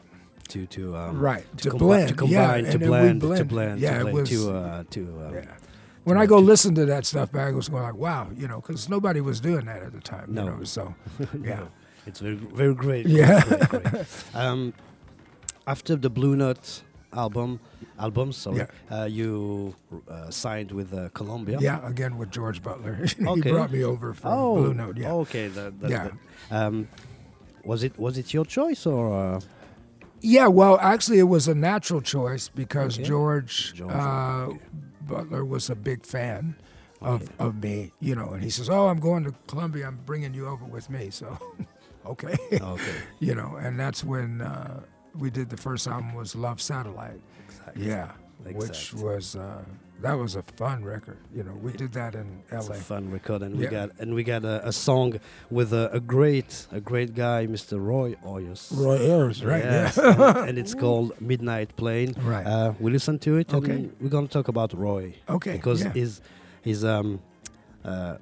[0.49, 3.49] to to um, Right, to, to blend, to combine and to then blend to blend.
[3.49, 5.45] blend Yeah, it to blend was- to uh, to um, Yeah.
[6.05, 8.61] When I go listen to that stuff back, I was going like, wow, you know,
[8.61, 10.27] because nobody was doing that at the time.
[10.33, 10.45] No.
[10.45, 10.95] You know, so,
[11.43, 11.65] yeah.
[12.07, 13.07] It's very very great.
[13.07, 13.43] Yeah.
[13.45, 14.07] great, great, great.
[14.35, 14.73] um,
[15.67, 16.83] after the Blue Note
[17.13, 17.59] album,
[17.99, 19.01] album, sorry, Yeah.
[19.01, 19.75] uh, you
[20.09, 21.59] uh, signed with uh, Columbia.
[21.61, 22.95] Yeah, again with George Butler.
[23.19, 23.51] he Okay.
[23.51, 24.97] brought me over from Oh, Blue Note.
[24.99, 25.13] Yeah.
[25.13, 25.49] Okay.
[25.49, 26.09] That, that, Yeah.
[26.51, 26.89] that- um,
[27.65, 29.13] was it was it your choice or?
[29.13, 29.41] Uh,
[30.23, 33.05] Yeah, well, actually, it was a natural choice because Okay.
[33.09, 34.49] George, George, uh,
[35.07, 36.57] Butler was a big fan
[37.01, 39.87] of, of me, you know, and he says, "Oh, I'm going to Columbia.
[39.87, 41.27] I'm bringing you over with me." So,
[42.11, 42.97] okay, okay.
[43.21, 44.81] you know, and that's when uh,
[45.19, 47.21] we did the first album was Love Satellite.
[47.49, 47.87] Exactly.
[47.87, 48.11] Yeah,
[48.53, 49.63] which was uh,
[50.01, 51.17] that was a fun record.
[51.35, 52.59] You know, we did that in LA.
[52.59, 55.19] It's a fun record, and we got and we got a, a song
[55.51, 57.85] with a, a great a great guy, Mr.
[57.85, 58.77] Roy Oyos.
[58.77, 59.65] Roy Ayers, right?
[59.65, 60.39] Yes, Yeah.
[60.41, 62.15] and, and it's called Midnight Plane.
[62.21, 62.47] Right.
[62.47, 63.53] Uh, we listen to it.
[63.53, 63.73] Okay.
[63.73, 65.53] And we're gonna talk about Roy okay.
[65.53, 65.93] because yeah.
[65.93, 66.21] he's
[66.63, 67.21] his um
[67.85, 68.17] uh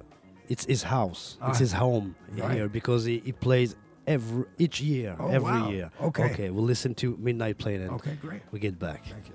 [0.49, 1.37] it's his house.
[1.41, 1.49] Ah.
[1.49, 2.51] it's his home Right.
[2.55, 3.75] here because he, he plays
[4.07, 5.69] every each year, Oh, every wow.
[5.69, 5.91] year.
[6.01, 6.25] Okay.
[6.31, 6.49] Okay.
[6.49, 8.41] We'll listen to Midnight Plane and okay, great.
[8.51, 9.03] we get back.
[9.05, 9.33] Thank you.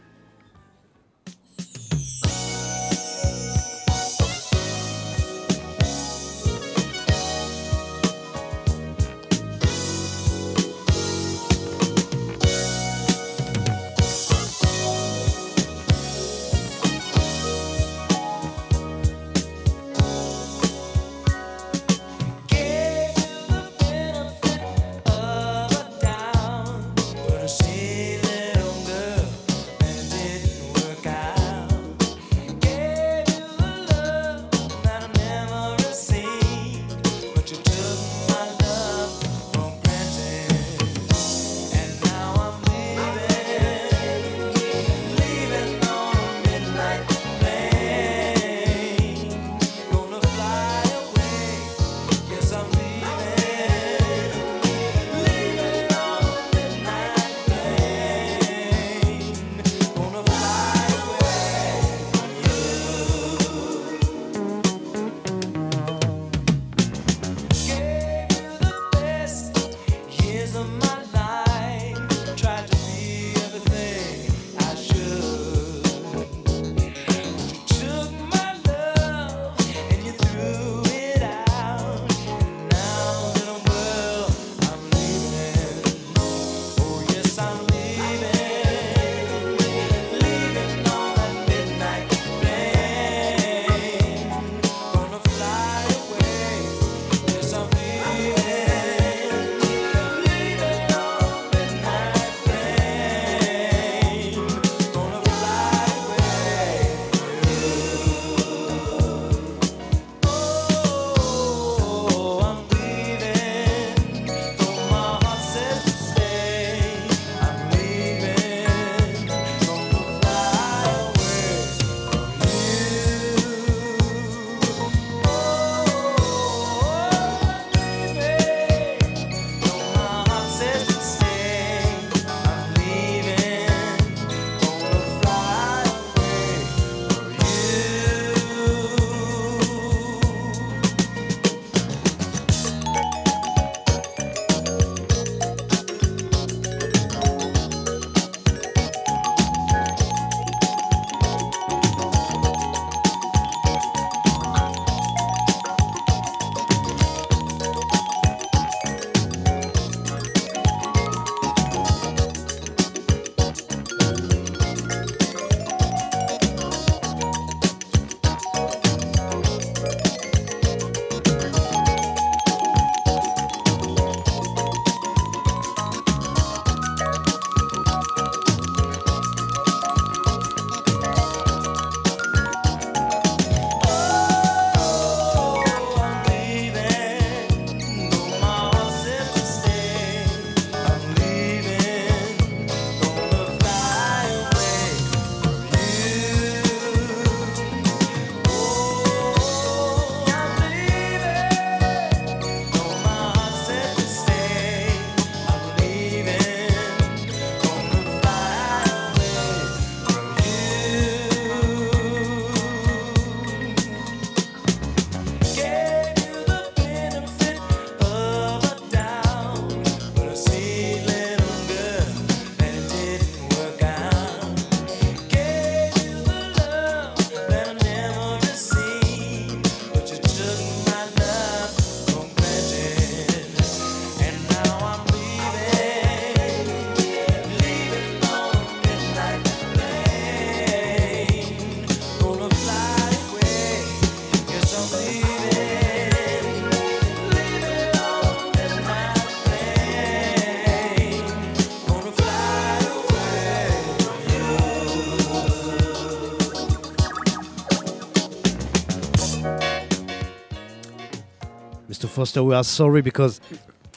[262.20, 263.40] Foster, we are sorry because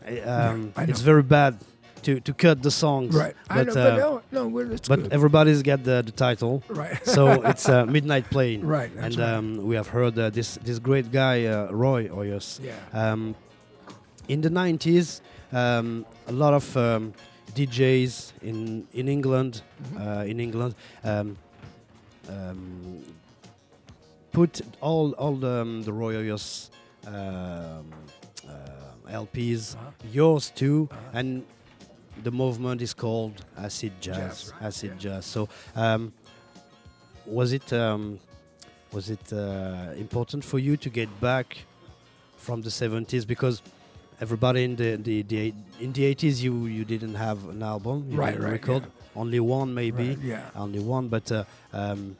[0.07, 1.57] uh, um, I it's very bad
[2.03, 3.13] to, to cut the songs.
[3.13, 3.35] Right.
[3.49, 5.11] I But, know, uh, but no, no, but good.
[5.13, 6.63] everybody's got the, the title.
[6.69, 7.05] right.
[7.05, 8.61] So it's uh, Midnight Plane.
[8.77, 8.91] right.
[8.97, 9.29] And right.
[9.29, 12.61] um, we have heard uh, this this great guy uh, Roy Oyers.
[12.63, 12.77] yeah.
[12.93, 13.35] Um,
[14.29, 15.19] in the 90s,
[15.51, 17.13] um, a lot of um,
[17.55, 19.99] DJs in in England, Mhm.
[19.99, 21.35] uh, in England, um,
[22.29, 23.03] um,
[24.31, 26.69] put all all the, the Roy Oyers
[27.05, 27.81] um, uh,
[29.13, 29.91] LPs, Uh-huh.
[30.11, 31.19] yours too, Uh-huh.
[31.19, 31.43] and
[32.23, 34.17] the movement is called acid jazz.
[34.17, 34.99] Jazz, right, acid yeah.
[35.05, 35.25] jazz.
[35.25, 36.11] So, um,
[37.25, 38.19] was it um,
[38.91, 41.57] was it uh, important for you to get back
[42.37, 43.61] from the 70s because
[44.21, 48.17] everybody in the, the, the in the 80s you you didn't have an album, you
[48.19, 48.83] Right, didn't right, record
[49.15, 50.49] only one maybe, Right, yeah.
[50.55, 51.07] only one.
[51.07, 52.15] But uh, um,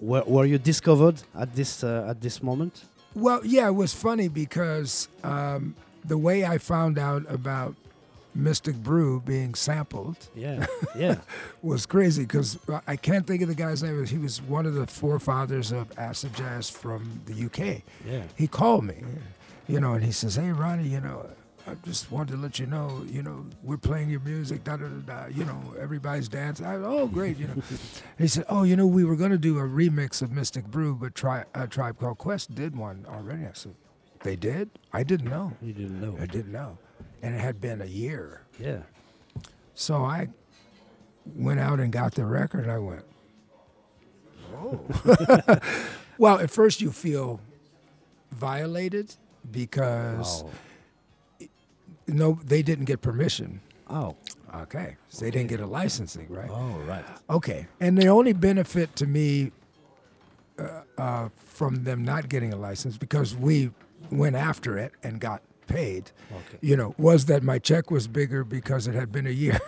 [0.00, 2.84] were, were you discovered at this uh, at this moment?
[3.14, 5.74] Well, yeah, it was funny because um,
[6.04, 7.74] the way I found out about
[8.34, 11.16] Mystic Brew being sampled Yeah, yeah.
[11.62, 14.04] was crazy because I can't think of the guy's name.
[14.06, 17.82] He was one of the forefathers of acid jazz from the UK.
[18.06, 18.22] Yeah.
[18.36, 19.02] He called me,
[19.68, 21.26] you know, and he says, "Hey, Ronnie, you know,
[21.66, 24.86] I just wanted to let you know, you know, we're playing your music, da da
[24.86, 25.26] da da.
[25.26, 26.66] You know, everybody's dancing.
[26.66, 27.62] I, oh, great, you know."
[28.18, 30.94] he said, "Oh, you know, we were going to do a remix of Mystic Brew,
[30.94, 33.74] but tri- a Tribe Called Quest did one already." I said,
[34.22, 34.70] "They did?
[34.92, 35.52] I didn't know.
[35.62, 36.16] You didn't know.
[36.20, 36.78] I didn't know."
[37.22, 38.42] And it had been a year.
[38.58, 38.80] Yeah.
[39.74, 40.28] So I
[41.34, 42.68] went out and got the record.
[42.68, 43.04] I went,
[44.54, 45.58] oh.
[46.18, 47.40] well, at first you feel
[48.30, 49.14] violated
[49.50, 51.46] because Oh.
[52.06, 53.60] no, they didn't get permission.
[53.88, 54.16] Oh.
[54.52, 56.50] Okay, so they didn't get a licensing, right?
[56.50, 57.04] Oh, right.
[57.28, 59.52] Okay, and the only benefit to me
[60.58, 63.70] uh, uh, from them not getting a license because we
[64.10, 66.58] went after it and got paid Okay.
[66.60, 69.60] you know, was that my check was bigger because it had been a year.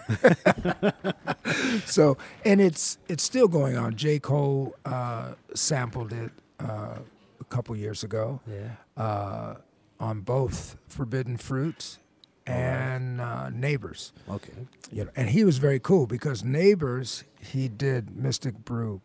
[1.86, 3.94] so, and it's it's still going on.
[3.96, 4.18] J.
[4.18, 6.30] Cole uh, sampled it
[6.60, 6.96] uh,
[7.40, 8.70] a couple years ago Yeah.
[9.02, 9.54] uh,
[10.00, 11.98] on both Forbidden Fruit
[12.46, 14.12] and uh, Neighbors.
[14.28, 14.52] Okay.
[14.90, 19.00] You know, and he was very cool because Neighbors he did Mystic Brew,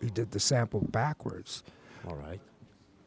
[0.00, 1.62] he did the sample backwards.
[2.08, 2.40] All right.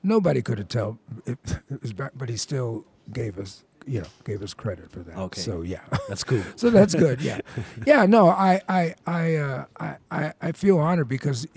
[0.04, 1.40] Nobody could have tell it,
[1.70, 5.18] it was back, but he still gave us, you know, gave us credit for that.
[5.18, 5.42] Okay.
[5.42, 5.82] So yeah.
[6.10, 6.44] That's cool.
[6.58, 7.22] So that's good.
[7.22, 7.40] Yeah,
[7.86, 8.06] yeah.
[8.06, 9.66] No, I, I, I, uh,
[10.12, 11.48] I, I, feel honored because,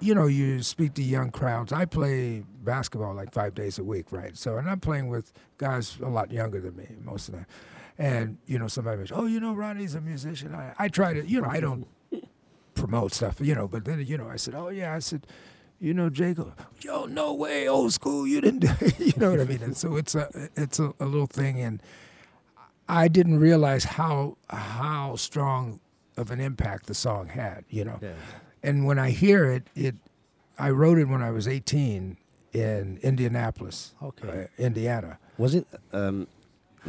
[0.00, 1.72] you know, you speak to young crowds.
[1.72, 4.36] I play basketball like five days a week, right?
[4.36, 7.46] So, and I'm playing with guys a lot younger than me most of the time.
[7.98, 11.26] And you know, somebody goes, "Oh, you know, Ronnie's a musician." I, I try to,
[11.26, 11.84] you know, I don't
[12.74, 15.26] promote stuff, you know, but then, you know, I said, "Oh yeah," I said.
[15.80, 16.34] You know, J.
[16.34, 16.52] Cole.
[16.80, 18.26] Yo, no way, old school.
[18.26, 18.60] You didn't.
[18.60, 18.98] do it.
[19.08, 19.62] You know what I mean?
[19.62, 21.80] And so it's a, it's a, a little thing, and
[22.88, 25.78] I didn't realize how how strong
[26.16, 27.98] of an impact the song had, you know.
[28.02, 28.12] Yeah.
[28.62, 29.94] And when I hear it, it
[30.58, 32.16] I wrote it when I was 18
[32.52, 34.28] in Indianapolis, Okay.
[34.58, 35.18] uh, Indiana.
[35.36, 35.66] Was it?
[35.92, 36.26] Um,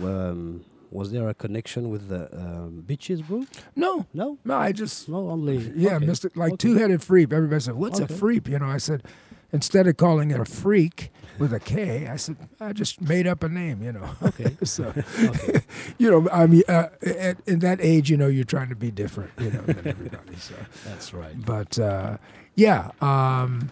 [0.02, 3.46] um, was there a connection with the um, Bitches Brew?
[3.76, 4.38] No, No.
[4.44, 5.72] no, I just No, only.
[5.76, 6.06] yeah, okay.
[6.06, 6.36] Mr.
[6.36, 6.58] Like Okay.
[6.58, 7.32] Two-Headed Freap.
[7.34, 8.14] Everybody said, "What's Okay.
[8.14, 9.04] a freak?" You know, I said,
[9.52, 13.44] instead of calling it a freak with a K, I said I just made up
[13.44, 13.82] a name.
[13.84, 14.10] You know.
[14.24, 14.58] Okay.
[14.64, 15.62] so, Okay.
[15.98, 18.92] you know, I mean, uh, at, in that age, you know, you're trying to be
[18.92, 20.36] different, you know, than everybody.
[20.38, 20.56] So.
[20.86, 21.36] That's right.
[21.46, 22.18] but uh,
[22.56, 22.92] yeah.
[23.02, 23.72] Um,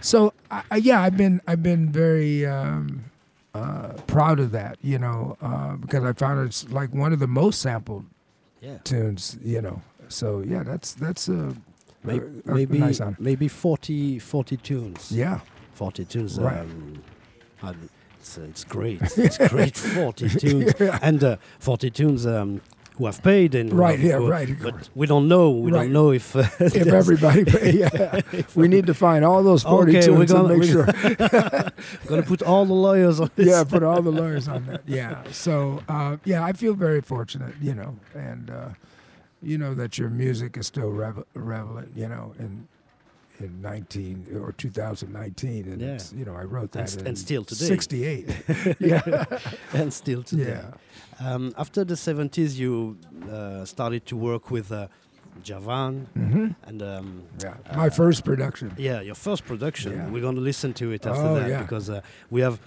[0.00, 3.04] so I- yeah, I've been I've been very um,
[3.58, 7.26] uh, proud of that, you know, uh, because I found it's like one of the
[7.26, 8.04] most sampled
[8.60, 8.78] Yeah.
[8.84, 9.82] tunes, you know.
[10.08, 11.54] So yeah, that's that's a,
[12.04, 15.12] May- a- a maybe nice maybe 40, 40 tunes.
[15.12, 15.40] Yeah,
[15.74, 16.38] 40 tunes.
[16.38, 16.58] Right.
[16.60, 17.02] Um,
[18.20, 19.00] it's, uh, it's great.
[19.16, 20.72] It's great 40 tunes.
[21.02, 22.60] And uh, 40 tunes um,
[22.98, 23.54] who have paid.
[23.54, 24.48] and Right, yeah, who- right.
[24.62, 25.50] But we don't know.
[25.50, 25.84] We Right.
[25.84, 26.36] don't know if.
[26.36, 27.44] Uh, if everybody,
[27.78, 28.20] yeah,
[28.54, 30.84] we need to find all those forty Okay, we're and gonna- make sure.
[32.06, 33.46] Gonna put all the lawyers on this.
[33.46, 34.82] yeah, put all the lawyers on that.
[34.86, 35.22] Yeah.
[35.32, 38.68] So uh, yeah, I feel very fortunate, you know, and uh,
[39.42, 42.66] you know that your music is still revel- relevant, you know, in
[43.40, 45.98] in 19 or 2019, and Yeah.
[46.16, 47.66] you know I wrote And that in and still today.
[47.66, 48.26] 68.
[48.80, 49.24] yeah.
[49.74, 50.60] and still today.
[51.20, 51.34] Yeah.
[51.34, 52.96] Um, after the 70s, you
[53.30, 54.86] uh, started to work with uh,
[55.44, 57.54] Djavan hmm and um, Yeah.
[57.76, 58.72] My first production.
[58.76, 59.92] yeah, your first production.
[59.92, 60.08] Yeah.
[60.10, 61.62] We're going to listen to it after Oh, that yeah.
[61.62, 62.58] because uh, we have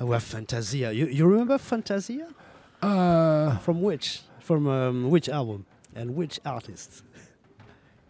[0.00, 0.92] uh, we have Fantasia.
[0.92, 2.26] You, you remember Fantasia?
[2.82, 4.22] Uh, From which?
[4.40, 5.64] From um, which album
[5.94, 7.02] and which artist?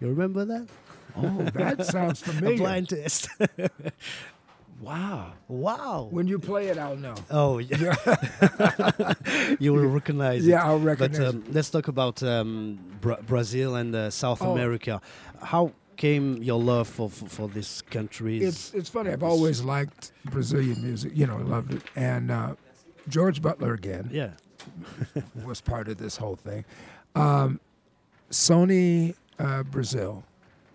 [0.01, 0.67] You remember that?
[1.17, 2.57] Oh, that sounds A familiar.
[2.59, 3.29] blind test.
[4.81, 5.33] Wow.
[5.49, 6.09] Wow.
[6.11, 7.15] When you play it, I'll know.
[7.31, 7.95] Oh, yeah.
[9.59, 10.51] you will recognize it.
[10.51, 14.53] Yeah, I'll recognize But um, let's talk about um, Bra- Brazil and uh, South Oh.
[14.53, 15.01] America.
[15.41, 18.43] How came your love for, for, for these countries?
[18.43, 19.11] It's it's funny.
[19.11, 21.13] I've always liked Brazilian music.
[21.15, 21.83] You know, I loved it.
[21.97, 22.55] And uh,
[23.09, 24.31] George Butler again yeah.
[25.45, 26.65] was part of this whole thing.
[27.15, 27.59] Um,
[28.31, 30.25] Sony uh, Brazil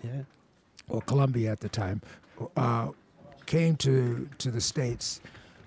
[0.04, 0.22] Yeah.
[0.88, 2.02] or Columbia at the time
[2.56, 2.90] uh,
[3.46, 5.22] came to to the states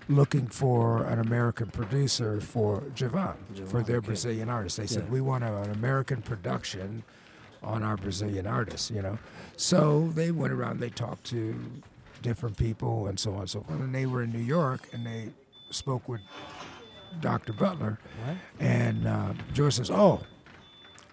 [0.09, 3.35] looking for an American producer for Djavan,
[3.67, 4.07] for their okay.
[4.07, 4.77] Brazilian artists.
[4.77, 7.03] They said we want a, an American production
[7.61, 9.17] on our Brazilian artists, you know.
[9.55, 11.55] So they went around, they talked to
[12.21, 13.79] different people and so on and so forth.
[13.79, 15.29] And they were in New York and they
[15.69, 16.21] spoke with
[17.21, 17.53] Dr.
[17.53, 17.99] Butler.
[18.27, 18.37] Right.
[18.59, 20.21] And uh, George says, "Oh,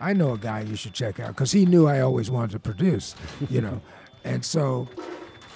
[0.00, 2.58] I know a guy you should check out," because he knew I always wanted to
[2.58, 3.14] produce,
[3.50, 3.80] you know.
[4.24, 4.88] and so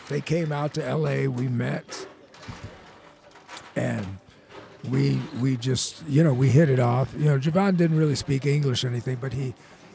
[0.08, 1.28] they came out to L.A.
[1.28, 2.06] We met,
[3.76, 4.06] and
[4.90, 7.12] we we just you know we hit it off.
[7.16, 9.54] You know, Djavan didn't really speak English or anything, but he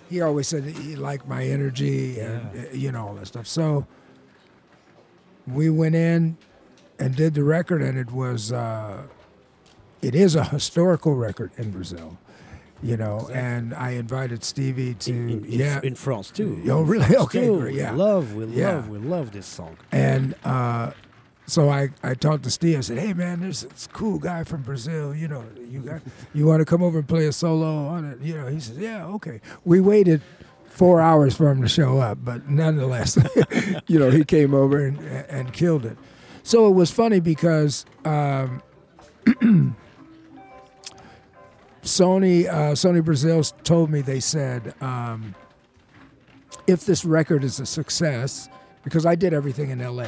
[0.09, 2.71] he always said he liked my energy and Yeah.
[2.73, 3.47] you know all that stuff.
[3.47, 3.85] So
[5.47, 6.37] we went in
[6.99, 8.51] and did the record, and it was.
[8.51, 9.03] Uh,
[10.01, 12.17] it is a historical record in Brazil,
[12.81, 13.29] you know.
[13.33, 16.61] And I invited Stevie to In, in, yeah, in France too.
[16.69, 17.15] Oh, really?
[17.15, 17.59] Okay, too.
[17.59, 17.91] great, yeah.
[17.91, 18.75] We love, we Yeah.
[18.75, 19.77] love, we love this song.
[19.91, 20.91] and uh,
[21.45, 22.77] so I I talked to Steve.
[22.77, 25.15] I said, "Hey man, there's this cool guy from Brazil.
[25.15, 26.01] You know, you got
[26.33, 28.19] you want to come over and play a solo on it?
[28.21, 30.21] You know?" He says, "Yeah, okay." We waited.
[30.69, 33.17] Four hours for him to show up, but nonetheless,
[33.87, 35.97] you know, he came over and and killed it.
[36.43, 38.61] So it was funny because um,
[41.83, 45.33] Sony uh, Sony Brazil told me they said um,
[46.67, 48.49] if this record is a success,
[48.83, 50.07] because I did everything in L.A.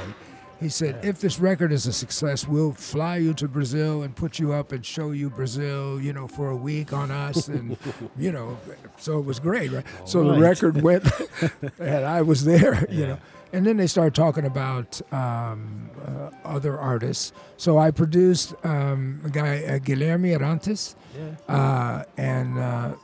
[0.60, 4.38] He said if this record is a success, we'll fly you to Brazil and put
[4.38, 7.76] you up and show you Brazil, you know, for a week on us, and
[8.18, 8.60] you know,
[8.98, 9.86] so it was great, right?
[10.06, 11.04] so the record went,
[11.80, 13.08] and I was there, you Yeah.
[13.08, 13.18] know.
[13.54, 17.34] And then they started talking about um, uh, other artists.
[17.58, 21.54] So I produced um, a guy, uh, Guilherme Arantes, Yeah.
[21.54, 22.96] uh, and uh,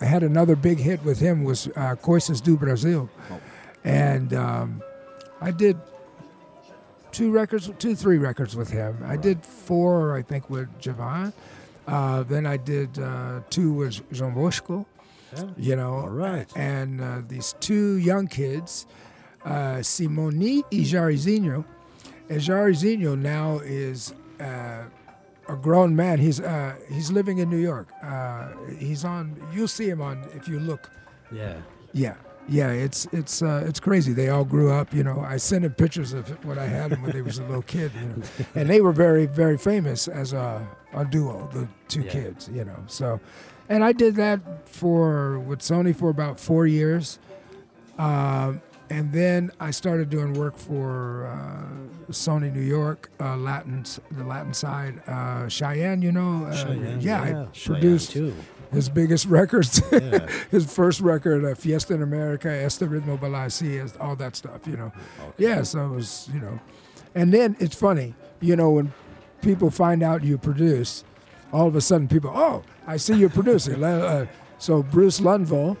[0.00, 3.40] I had another big hit with him was uh, Coisas do Brasil, Oh.
[3.84, 4.82] and um,
[5.40, 5.76] I did
[7.12, 8.98] two records, two three records with him.
[9.04, 11.32] I did four, I think, with Djavan.
[11.86, 14.86] Uh, then I did uh, two with Jean Bosco,
[15.34, 15.44] Yeah.
[15.56, 16.46] you know, All right.
[16.56, 18.86] and uh, these two young kids,
[19.46, 21.64] uh, Simony Jairzinho.
[22.28, 24.82] And Jairzinho now is uh,
[25.48, 26.18] a grown man.
[26.18, 27.88] He's uh, he's living in New York.
[28.02, 29.36] Uh, he's on.
[29.54, 30.90] You'll see him on if you look.
[31.32, 31.56] Yeah.
[31.92, 32.16] Yeah,
[32.48, 32.70] yeah.
[32.72, 34.12] It's it's uh, it's crazy.
[34.12, 34.92] They all grew up.
[34.92, 37.44] You know, I sent him pictures of what I had him when they was a
[37.44, 37.92] little kid.
[37.94, 38.22] You know,
[38.56, 42.10] and they were very very famous as a, a duo, the two Yeah.
[42.10, 42.50] kids.
[42.52, 43.20] You know, so.
[43.68, 47.18] And I did that for with Sony for about four years,
[47.98, 48.60] um,
[48.90, 54.54] and then I started doing work for uh, Sony New York, uh, Latin, the Latin
[54.54, 55.00] side.
[55.06, 58.34] Uh, Chayanne, you know, uh, Chayanne, yeah, I Chayanne produced too.
[58.72, 59.82] his biggest records.
[59.90, 60.26] Yeah.
[60.50, 64.92] his first record, uh, Fiesta in America, Este Ritmo Balasí, all that stuff, you know.
[65.36, 66.60] Yeah, so it was, you know.
[67.14, 68.92] And then it's funny, you know, when
[69.42, 71.02] people find out you produce,
[71.52, 73.82] all of a sudden people, oh, I see you're producing.
[73.84, 74.26] Uh,
[74.58, 75.76] so Bruce Lundvall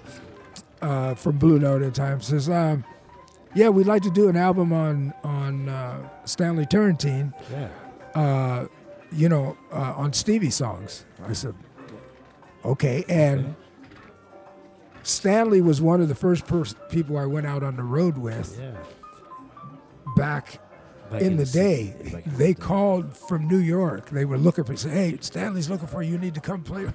[0.82, 2.84] uh, from Blue Note at times says, um,
[3.56, 7.68] yeah, we'd like to do an album on on uh, Stanley Turrentine, Yeah.
[8.14, 8.66] uh,
[9.10, 11.04] you know, uh, on Stevie songs.
[11.26, 11.54] I said,
[12.64, 13.04] okay.
[13.08, 13.54] And
[15.02, 18.58] Stanley was one of the first pers- people I went out on the road with
[18.60, 18.72] Yeah.
[20.16, 20.60] back
[21.10, 21.94] Back in the s- day.
[22.00, 24.10] in the They called from New York.
[24.10, 26.12] They were looking for, said, hey, Stanley's looking for you.
[26.12, 26.86] You need to come play.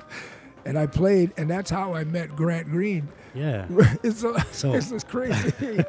[0.65, 3.07] And I played, and that's how I met Grant Green.
[3.33, 3.65] Yeah.
[4.03, 5.51] it's, a, So- crazy.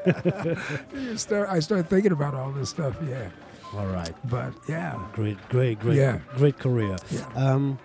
[0.94, 3.28] You start, I started thinking about all this stuff, yeah.
[3.74, 4.12] All right.
[4.28, 6.18] But yeah, Great, great, great, Yeah.
[6.36, 6.96] great career.
[7.10, 7.26] Yeah.
[7.34, 7.78] Um,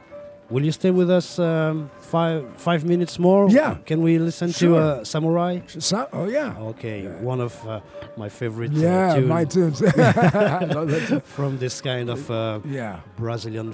[0.49, 3.49] will you stay with us um, five five minutes more?
[3.49, 3.77] Yeah.
[3.85, 4.69] Can we listen Sure.
[4.69, 5.59] to uh, Samurai?
[5.67, 6.55] so, oh yeah.
[6.75, 7.21] Okay, Yeah.
[7.21, 7.79] one of uh,
[8.17, 9.81] my favorite uh, Yeah, tune my tunes.
[9.81, 11.21] I love that tune.
[11.21, 12.99] from this kind of uh, Yeah.
[13.17, 13.73] Brazilian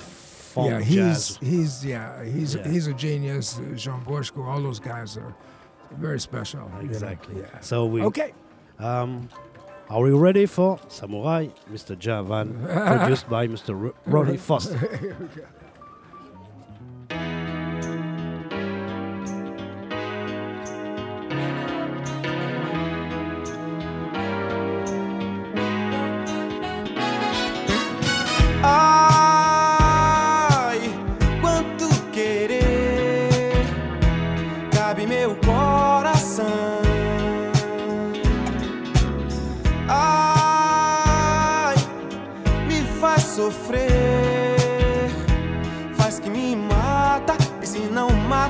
[0.54, 1.38] funk yeah, he's jazz.
[1.42, 2.68] he's yeah he's Yeah.
[2.72, 3.60] he's a genius.
[3.76, 5.34] Jean Bosco, all those guys are
[6.06, 6.62] very special.
[6.62, 6.90] you know.
[6.92, 7.36] Exactly.
[7.42, 7.60] Yeah.
[7.62, 8.02] So we.
[8.04, 8.34] Okay.
[8.80, 9.30] Um,
[9.90, 11.96] are we ready for Samurai, Mr.
[11.96, 12.48] Djavan,
[13.00, 13.72] produced by Mr.
[13.88, 14.80] R- Ronnie Foster?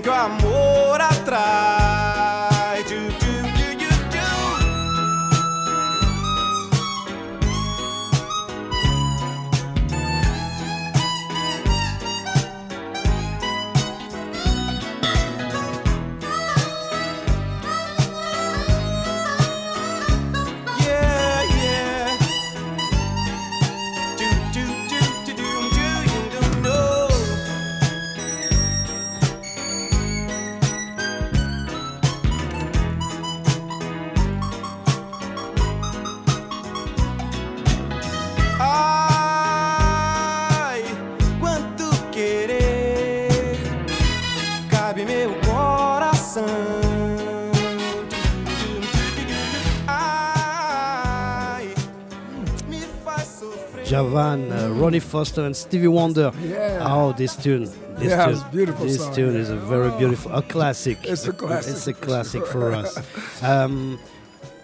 [0.00, 0.39] Dizem que
[55.00, 56.32] Foster, and Stevie Wonder.
[56.42, 56.86] Yeah.
[56.88, 57.64] Oh, this tune.
[57.96, 59.40] This Yeah, tune, beautiful This song, tune yeah.
[59.40, 60.98] is a very beautiful, a classic.
[61.04, 61.72] It's a classic.
[61.74, 63.42] It's a classic for us.
[63.42, 63.98] Um,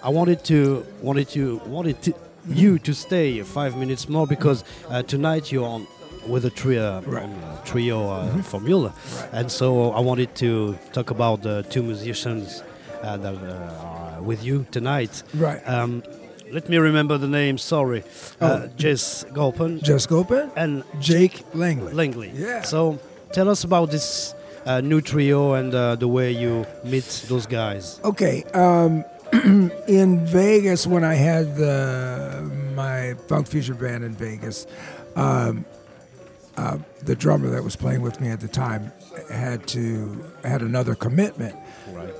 [0.03, 2.15] I wanted to, wanted to, wanted to,
[2.49, 5.87] you to stay five minutes more because uh, tonight you're on
[6.29, 7.25] with a trio, Right.
[7.25, 8.93] a trio uh, formula,
[9.33, 12.63] and so I wanted to talk about the two musicians
[13.03, 15.23] uh, that uh, are with you tonight.
[15.35, 15.61] Right.
[15.69, 16.03] Um,
[16.51, 17.59] let me remember the name.
[17.59, 18.05] Sorry,
[18.41, 21.93] uh, Jess Gulpen Jess Gopen, and Jake Langley.
[21.93, 22.31] Langley.
[22.35, 22.63] Yeah.
[22.63, 22.99] So
[23.33, 24.35] tell us about this
[24.67, 28.01] uh, new trio and uh, the way you meet those guys.
[28.05, 28.43] Okay.
[28.53, 29.05] Um,
[29.89, 34.67] in Vegas, when I had the, my funk fusion band in Vegas,
[35.17, 35.65] um,
[36.57, 38.93] uh, the drummer that was playing with me at the time
[39.31, 41.57] had to had another commitment.
[41.93, 42.15] Right.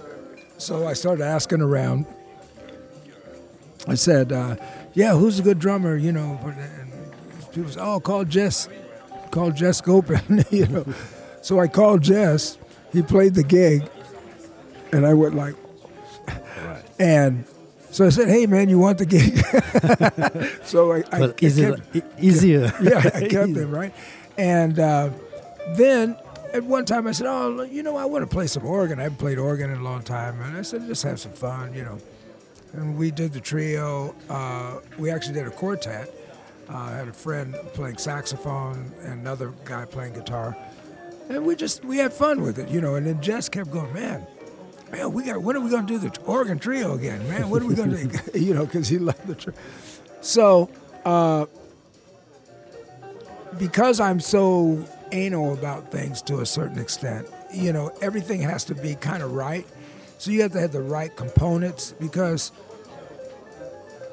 [0.59, 2.07] So I started asking around.
[3.87, 4.57] I said, uh,
[4.95, 6.93] "Yeah, who's a good drummer?" You know, and
[7.53, 8.69] people said, "Oh, call Jess,
[9.31, 10.85] call Jess Gopen." you know,
[11.43, 12.59] so I called Jess.
[12.93, 13.89] He played the gig,
[14.93, 15.55] and I went like,
[16.99, 17.45] and
[17.91, 19.39] so I said, "Hey, man, you want the gig?"
[20.65, 21.41] so I, I, I kept-
[22.19, 22.73] easier?
[22.83, 23.95] yeah, I kept him right.
[24.37, 25.11] And uh,
[25.77, 26.17] then
[26.53, 28.99] at one time I said, "Oh, you know, I want to play some organ.
[28.99, 31.73] I haven't played organ in a long time." And I said, "Just have some fun,
[31.75, 31.99] you know."
[32.77, 34.15] And we did the trio.
[34.29, 36.13] Uh, we actually did a quartet.
[36.69, 40.57] Uh, I had a friend playing saxophone and another guy playing guitar,
[41.29, 42.97] and we just we had fun with it, you know.
[42.97, 44.27] And then Jess kept going, "Man,
[44.91, 47.49] man, we got when are we going to do the organ trio again, man?
[47.51, 49.57] What are we going to do?" you know, because he loved the trio.
[50.21, 50.71] So.
[51.05, 51.47] Uh,
[53.59, 58.75] because I'm so anal about things to a certain extent, you know, everything has to
[58.75, 59.67] be kind of right.
[60.19, 62.53] So you have to have the right components because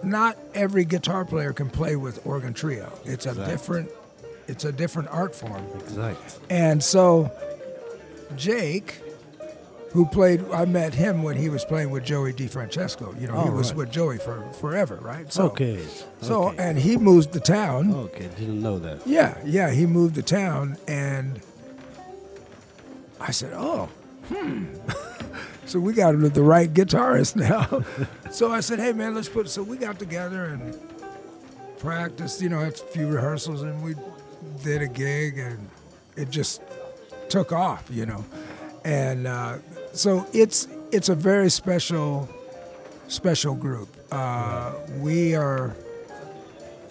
[0.04, 2.92] not every guitar player can play with organ trio.
[3.06, 3.46] It's a Exactly.
[3.54, 3.90] different
[4.48, 5.66] it's a different art form.
[5.80, 6.40] Exact.
[6.50, 7.32] And so
[8.36, 9.00] Jake,
[9.92, 13.20] who played I met him when he was playing with Joey DeFrancesco.
[13.22, 13.78] You know, he Oh, was right.
[13.78, 15.32] with Joey for forever, right?
[15.32, 15.80] So okay.
[16.22, 16.58] so okay.
[16.58, 17.94] and he moved to town.
[17.94, 19.06] okay, didn't know that.
[19.08, 21.40] Yeah, yeah, he moved to town, and
[23.20, 23.88] I said, "Oh,
[24.28, 24.66] hmm."
[25.66, 27.84] so we got the right guitarist now.
[28.34, 30.78] So I said, "Hey, man, let's put." So we got together and
[31.78, 32.42] practiced.
[32.42, 33.96] You know, had a few rehearsals, and we
[34.64, 35.70] did a gig, and
[36.16, 36.62] it just
[37.30, 37.88] took off.
[37.92, 38.26] You know,
[38.84, 39.58] and uh,
[39.94, 42.28] so it's it's a very special
[43.08, 43.90] special group.
[44.12, 45.76] Uh, we are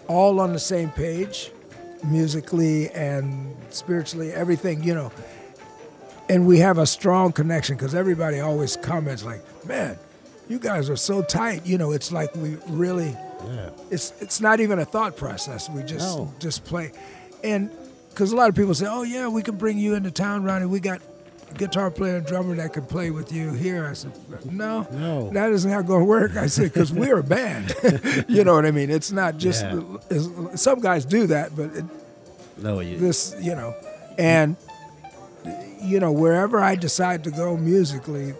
[0.06, 1.50] all on the same page,
[2.04, 5.10] musically and spiritually, everything, you know.
[6.28, 9.98] And we have a strong connection because everybody always comments like, "Man,
[10.52, 13.16] you guys are so tight." You know, it's like we really.
[13.46, 13.70] Yeah.
[13.90, 15.68] It's it's not even a thought process.
[15.68, 16.32] We just No.
[16.38, 16.92] just play,
[17.42, 17.70] and
[18.10, 20.66] because a lot of people say, "Oh yeah, we can bring you into town, Ronnie.
[20.66, 21.00] We got
[21.50, 24.12] a guitar player and drummer that can play with you here." I said,
[24.50, 25.30] "No, No.
[25.32, 27.74] that isn't how it's going to work." I said, "Because we're a band.
[28.28, 28.90] you know what I mean?
[28.90, 29.80] It's not just Yeah.
[30.10, 31.84] it's- some guys do that, but it,
[32.58, 33.74] No, you, this, you know,
[34.18, 34.54] and
[35.80, 38.34] you know wherever I decide to go musically."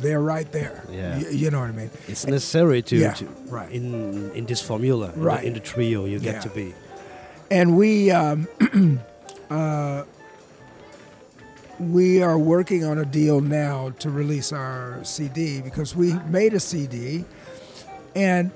[0.00, 0.82] They're right there.
[0.92, 1.16] Yeah.
[1.18, 1.90] Y- you know what I mean.
[2.08, 3.70] it's necessary to, Yeah, to right.
[3.70, 5.44] in in this formula, in the- Right.
[5.44, 6.40] in the trio, you get Yeah.
[6.40, 6.74] to be.
[7.50, 8.48] and we um,
[9.50, 10.02] uh,
[11.78, 16.60] we are working on a deal now to release our CD because we made a
[16.60, 17.24] CD,
[18.14, 18.50] and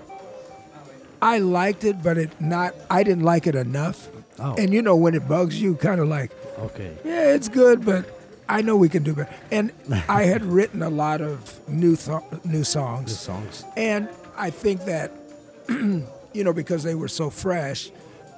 [1.22, 4.08] I liked it, but it not I didn't like it enough.
[4.38, 4.54] Oh.
[4.56, 6.92] And you know when it bugs you, kind of like, Okay.
[7.04, 8.04] yeah, it's good, but
[8.50, 9.32] I know we can do better.
[9.50, 9.72] And
[10.08, 13.64] I had written a lot of new th- new songs The songs.
[13.76, 15.12] and I think that,
[15.68, 17.90] you know, because they were so fresh,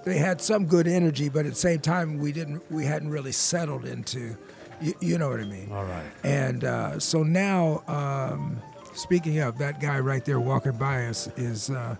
[0.04, 3.32] they had some good energy, but at the same time, we didn't, we hadn't really
[3.32, 4.36] settled into,
[4.80, 5.70] you, you know what I mean?
[5.72, 6.04] All right.
[6.24, 8.60] And uh, so now, um,
[8.94, 11.94] speaking of that guy right there walking by us is uh,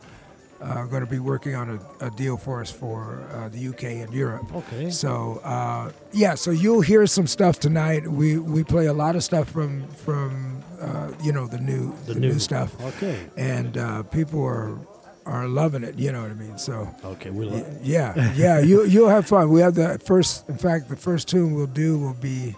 [0.62, 3.84] uh, going to be working on a, a deal for us for uh, the UK
[4.04, 4.54] and Europe.
[4.54, 4.90] Okay.
[4.90, 8.06] So uh, yeah, so you'll hear some stuff tonight.
[8.06, 12.14] We we play a lot of stuff from from uh, you know the new The
[12.14, 12.32] the, new.
[12.32, 12.38] new.
[12.38, 13.18] stuff, Okay.
[13.36, 14.78] and uh, people are
[15.26, 15.94] are loving it.
[15.96, 16.58] You know what I mean?
[16.58, 16.88] So.
[17.04, 17.30] Okay.
[17.30, 17.50] We'll.
[17.50, 19.50] y- Yeah, yeah, you you'll have fun.
[19.50, 20.48] We have the first.
[20.48, 22.54] In fact, the first tune we'll do will be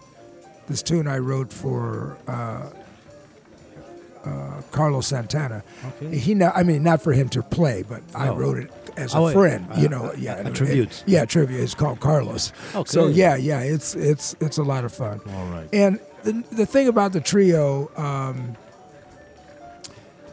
[0.67, 2.17] this tune I wrote for
[4.27, 5.63] uh, uh, Carlos Santana.
[6.03, 6.17] Okay.
[6.19, 8.37] He, not, I mean, not for him to play, but I Oh.
[8.37, 9.33] wrote it as a Oh, wait.
[9.35, 9.67] friend.
[9.73, 11.03] Uh, you know, a- yeah, a it- tribute.
[11.07, 11.61] yeah, tribute.
[11.61, 12.53] It's called Carlos.
[12.75, 12.89] Okay.
[12.91, 15.21] So yeah, yeah, it's it's it's a lot of fun.
[15.35, 15.69] All right.
[15.73, 18.57] And the the thing about the trio, um,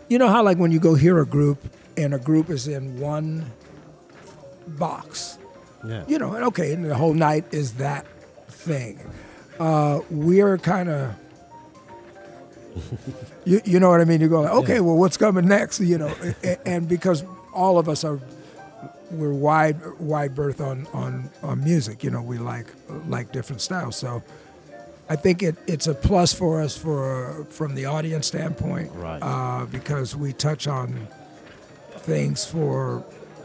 [0.09, 1.57] you know how like when you go hear a group
[1.97, 3.45] and a group is in one
[4.67, 5.37] box,
[5.85, 6.03] Yeah.
[6.07, 8.05] you know, and okay, and the whole night is that
[8.49, 8.99] thing.
[9.59, 11.13] Uh, we're kind of.
[13.45, 14.21] You, you know what I mean?
[14.21, 15.79] You go like, okay, well, what's coming next?
[15.79, 16.13] You know,
[16.43, 18.19] a- and because all of us are,
[19.09, 22.03] we're wide wide berth on on on music.
[22.03, 22.67] You know, we like
[23.07, 23.95] like different styles.
[23.95, 24.21] So,
[25.09, 29.19] I think it, it's a plus for us for from the audience standpoint, Right.
[29.21, 31.07] Uh, because we touch on
[31.97, 33.03] things for,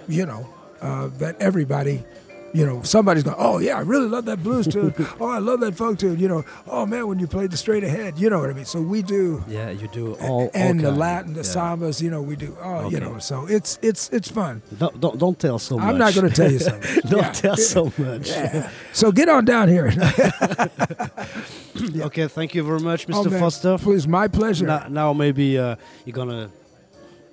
[0.09, 0.47] you know,
[0.83, 2.05] uh, that everybody,
[2.53, 4.94] you know, somebody's going, oh yeah, I really love that blues tune.
[5.20, 6.18] oh, I love that funk tune.
[6.18, 8.64] You know, oh man, when you played the straight ahead, you know what I mean.
[8.64, 9.70] So we do, Yeah.
[9.70, 10.51] You do all.
[10.55, 10.97] and all the.
[10.97, 11.44] Latin, the Yeah.
[11.44, 12.57] sambas, you know, we do.
[12.62, 12.94] Oh, Okay.
[12.94, 14.62] you know, so it's it's it's fun.
[14.78, 15.86] Don't, don't don't tell so much.
[15.86, 17.01] I'm not going to tell you something.
[17.11, 17.32] don't Yeah.
[17.32, 18.28] tell so much.
[18.30, 18.70] Yeah.
[18.92, 19.92] So get on down here.
[22.01, 22.26] Okay.
[22.28, 23.30] Thank you very much, Oh, Mr.
[23.30, 23.78] man, Foster.
[23.78, 24.66] Please, my pleasure.
[24.66, 26.51] Now, now maybe uh, you're gonna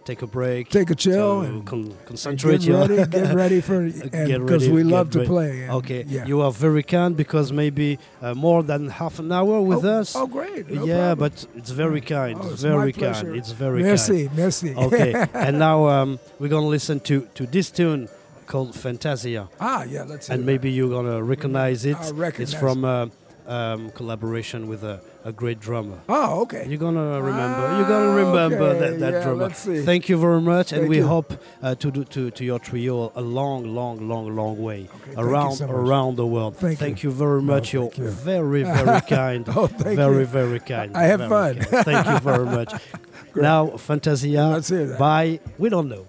[0.06, 0.70] take a break.
[0.70, 2.62] Take a chill and con- concentrate.
[2.62, 5.28] get ready, get ready for, because we love to ready.
[5.28, 5.70] play.
[5.70, 6.26] Okay, yeah.
[6.26, 10.16] you are very kind because maybe uh, more than half an hour with oh, us.
[10.16, 10.70] Oh, great.
[10.70, 11.20] No yeah, problem.
[11.20, 12.40] but it's very kind.
[12.42, 13.26] Oh, it's very pleasure.
[13.26, 13.38] kind.
[13.38, 14.38] It's very merci, kind.
[14.38, 14.74] merci.
[14.84, 18.10] Okay, and now um, we're gonna listen to to this tune
[18.46, 21.98] called Fantasia, ah, yeah, let's and maybe you're gonna recognize it.
[21.98, 23.08] I'll recognize it's from uh,
[23.48, 26.00] um, collaboration with a, a great drummer.
[26.10, 26.66] Oh, okay.
[26.68, 27.78] You're gonna remember.
[27.78, 29.44] You're gonna remember okay, that, that yeah, drummer.
[29.48, 29.84] let's see.
[29.84, 31.08] Thank you very much, and we you.
[31.08, 35.18] hope uh, to do to, to your trio a long, long, long, long way thank
[35.18, 36.58] you around so around the world.
[36.58, 37.10] Thank you.
[37.10, 37.74] you very No, much.
[37.74, 38.10] You're you.
[38.10, 39.46] very, very kind.
[39.50, 40.26] Oh, thank very, you.
[40.26, 40.96] very kind.
[40.96, 41.84] I have very fun.
[41.84, 42.74] Thank you very much.
[43.36, 44.48] now, Fantasia.
[44.48, 45.00] Let's hear that.
[45.00, 45.40] Bye.
[45.58, 46.08] We don't know.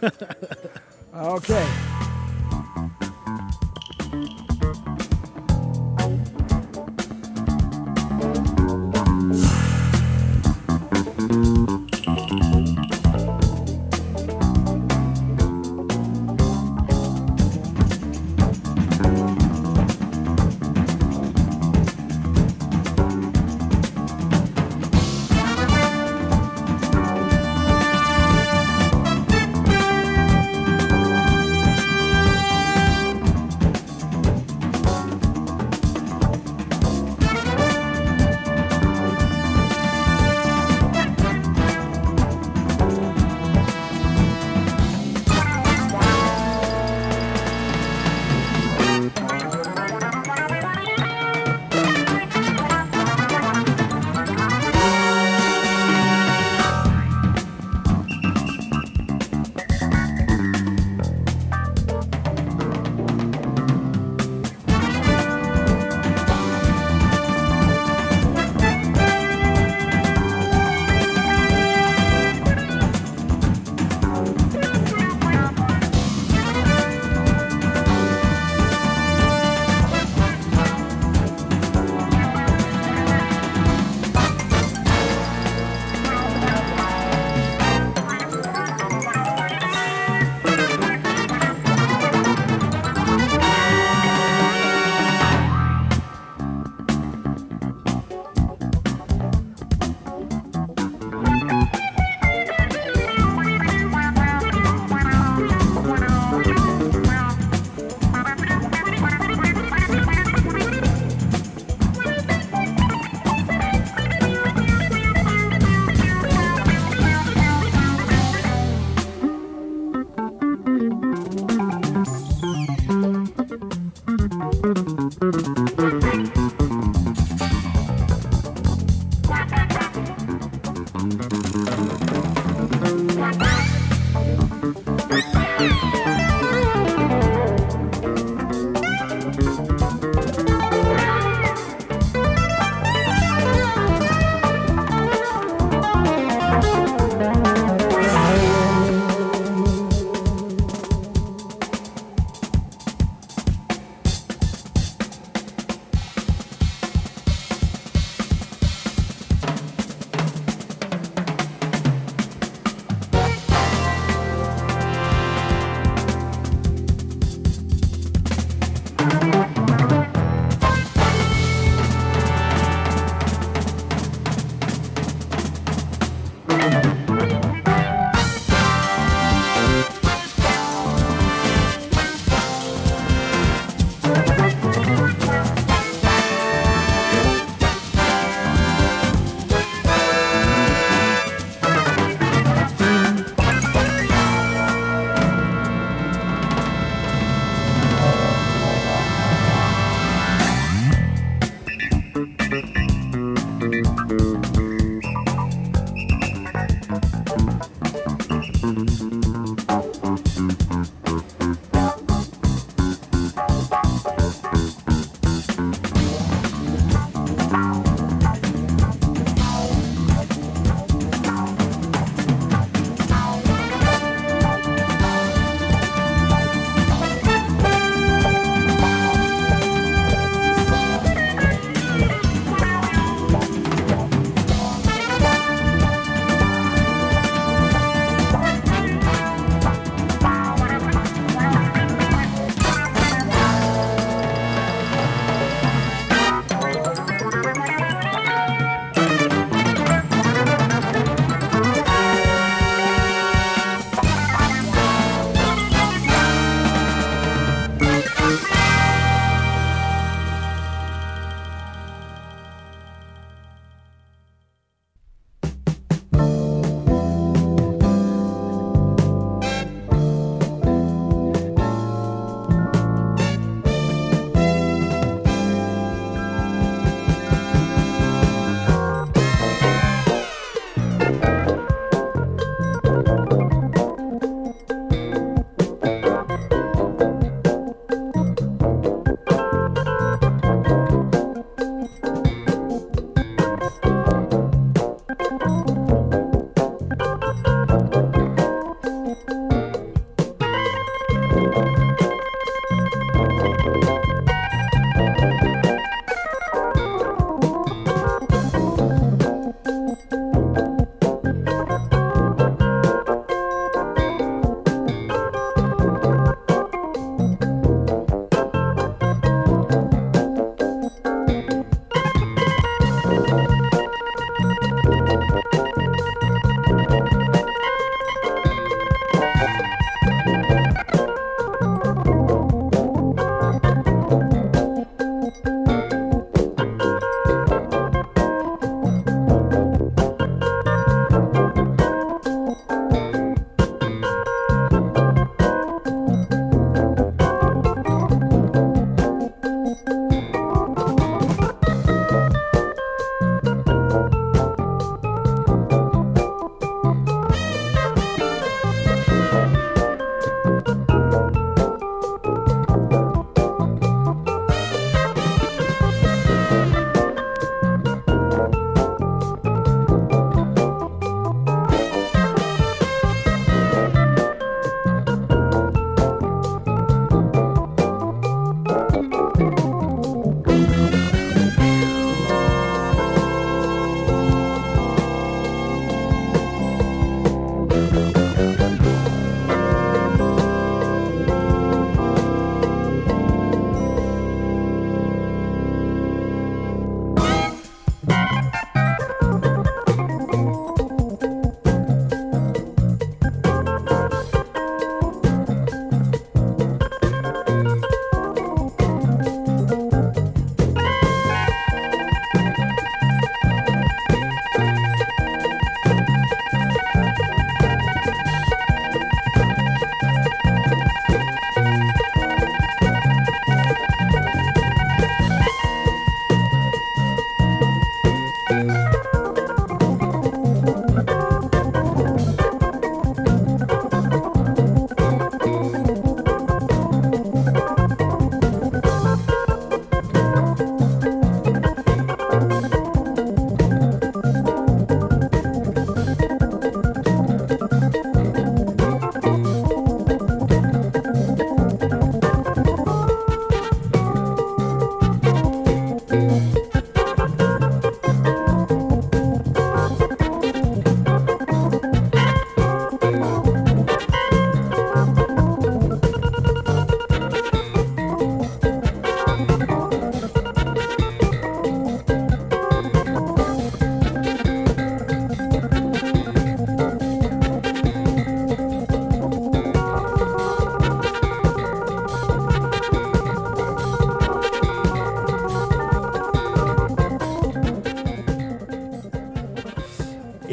[1.16, 1.66] Okay.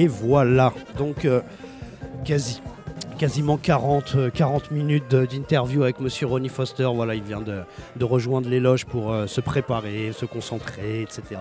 [0.04, 1.40] Et voilà, donc euh,
[2.26, 2.62] quasi
[3.18, 6.90] quasiment 40, euh, 40 minutes d'interview avec Monsieur Ronnie Foster.
[6.94, 7.62] Voilà, il vient de,
[7.96, 11.40] de rejoindre les loges pour euh, se préparer, se concentrer, etc.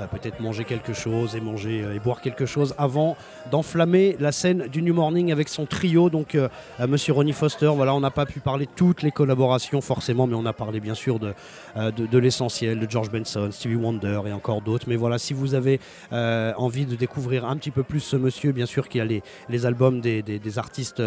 [0.00, 3.16] Euh, Peut-être manger quelque chose et manger euh, et boire quelque chose avant
[3.50, 6.10] d'enflammer la scène du New Morning avec son trio.
[6.10, 6.48] Donc, euh,
[6.88, 10.34] Monsieur Ronnie Foster, voilà, on n'a pas pu parler de toutes les collaborations forcément, mais
[10.34, 11.34] on a parlé bien sûr de,
[11.76, 14.86] de, l'essentiel, de George Benson, Stevie Wonder et encore d'autres.
[14.88, 15.80] Mais voilà, si vous avez
[16.12, 19.22] envie de découvrir un petit peu plus ce monsieur, bien sûr qu'il y a les,
[19.48, 21.02] les albums des, des- artistes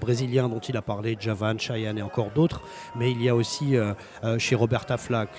[0.00, 2.62] brésiliens dont il a parlé, Javan, Cheyenne et encore d'autres.
[2.96, 3.74] Mais il y a aussi
[4.38, 5.30] chez Roberta Flack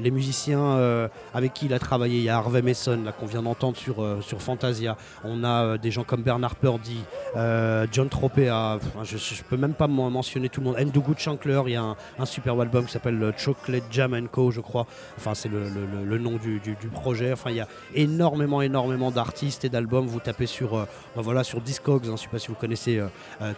[0.00, 1.95] les musiciens avec qui il a travaillé.
[2.04, 4.96] Il y a Harvey Mason qu'on vient d'entendre sur, euh, sur Fantasia.
[5.24, 7.00] On a euh, des gens comme Bernard Purdy,
[7.36, 8.78] euh, John Tropea.
[9.02, 10.76] Je, je peux même pas m'en mentionner tout le monde.
[10.78, 14.50] Ndugu Chancler, il y a un, un superbe album qui s'appelle Chocolate Jam Co.
[14.50, 14.86] Je crois.
[15.16, 15.64] Enfin, c'est le,
[16.04, 17.32] le- nom du, du- projet.
[17.32, 20.06] Enfin, il y a énormément, énormément d'artistes et d'albums.
[20.06, 20.70] Vous tapez sur,
[21.14, 22.02] ben voilà, sur Discogs.
[22.04, 22.06] hein.
[22.06, 23.00] je ne sais pas si vous connaissez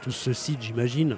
[0.02, 1.16] tout ce site, j'imagine.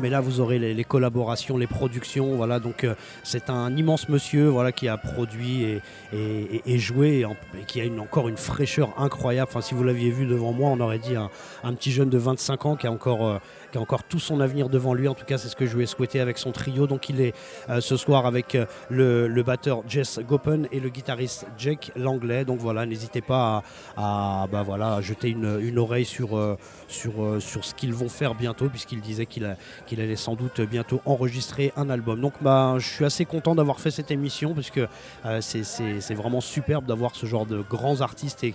[0.00, 2.36] Mais là, vous aurez les, collaborations, les productions.
[2.36, 5.80] Voilà, donc euh, c'est un immense monsieur, voilà, qui a produit
[6.12, 9.48] et, joué, et, qui a encore une fraîcheur incroyable.
[9.50, 11.30] Enfin, si vous l'aviez vu devant moi, on aurait dit un,
[11.62, 13.38] un petit jeune de 25 ans qui a encore, euh,
[13.72, 15.08] qui a encore tout son avenir devant lui.
[15.08, 16.86] En tout cas, c'est ce que je lui ai souhaité avec son trio.
[16.86, 17.34] Donc, il est
[17.70, 22.44] euh, ce soir avec euh, le, batteur Jess Gopen et le guitariste Jake Langlais.
[22.44, 23.64] Donc voilà, n'hésitez pas
[23.96, 28.34] à, bah, voilà, à jeter une, oreille sur, euh, sur, sur ce qu'ils vont faire
[28.34, 29.44] bientôt, puisqu'il disait qu'il
[29.90, 32.20] allait sans doute bientôt enregistrer un album.
[32.20, 34.86] Donc bah, je suis assez content d'avoir fait cette émission, parce que
[35.24, 38.54] euh, c'est- vraiment superbe d'avoir ce genre de grands artistes et,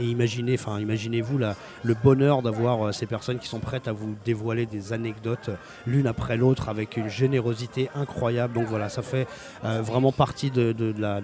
[0.00, 4.37] imaginez, enfin imaginez-vous le bonheur d'avoir ces personnes qui sont prêtes à vous dévoiler
[4.70, 5.50] des anecdotes
[5.86, 8.54] l'une après l'autre avec une générosité incroyable.
[8.54, 9.26] Donc voilà, ça fait
[9.64, 11.20] euh, vraiment partie de, la,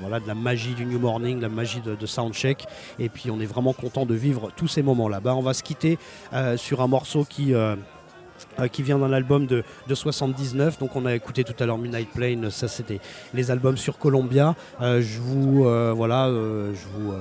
[0.00, 2.66] voilà, de la magie du New Morning, la magie de, Soundcheck.
[2.98, 5.20] Et puis on est vraiment content de vivre tous ces moments-là.
[5.20, 5.98] Bah, on va se quitter
[6.32, 7.54] euh, sur un morceau qui...
[7.54, 7.76] euh,
[8.70, 10.78] qui vient d'un album de, de 79.
[10.78, 13.00] Donc on a écouté tout à l'heure Midnight Plane, ça c'était
[13.32, 14.54] les albums sur Columbia.
[14.78, 15.62] Je vous
[15.94, 17.14] voilà, je vous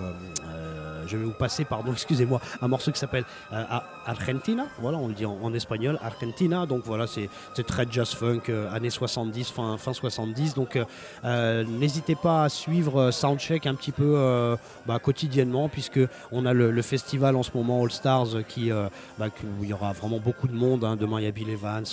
[1.08, 4.66] je vais vous passer, pardon, excusez-moi, un morceau qui s'appelle euh, Ar- Argentina.
[4.80, 6.66] Voilà, on le dit en, espagnol, Argentina.
[6.66, 7.30] Donc voilà, c'est
[7.66, 10.54] très jazz funk, euh, années 70, fin, fin 70.
[10.56, 10.78] Donc
[11.24, 14.56] euh, n'hésitez pas à suivre Soundcheck un petit peu
[14.86, 16.00] bah, quotidiennement, puisque
[16.32, 18.70] on a le, festival en ce moment All Stars qui,
[19.18, 20.84] bah, que- où il y aura vraiment beaucoup de monde.
[20.84, 20.96] hein.
[20.96, 21.84] Demain, il y a Bill Evans.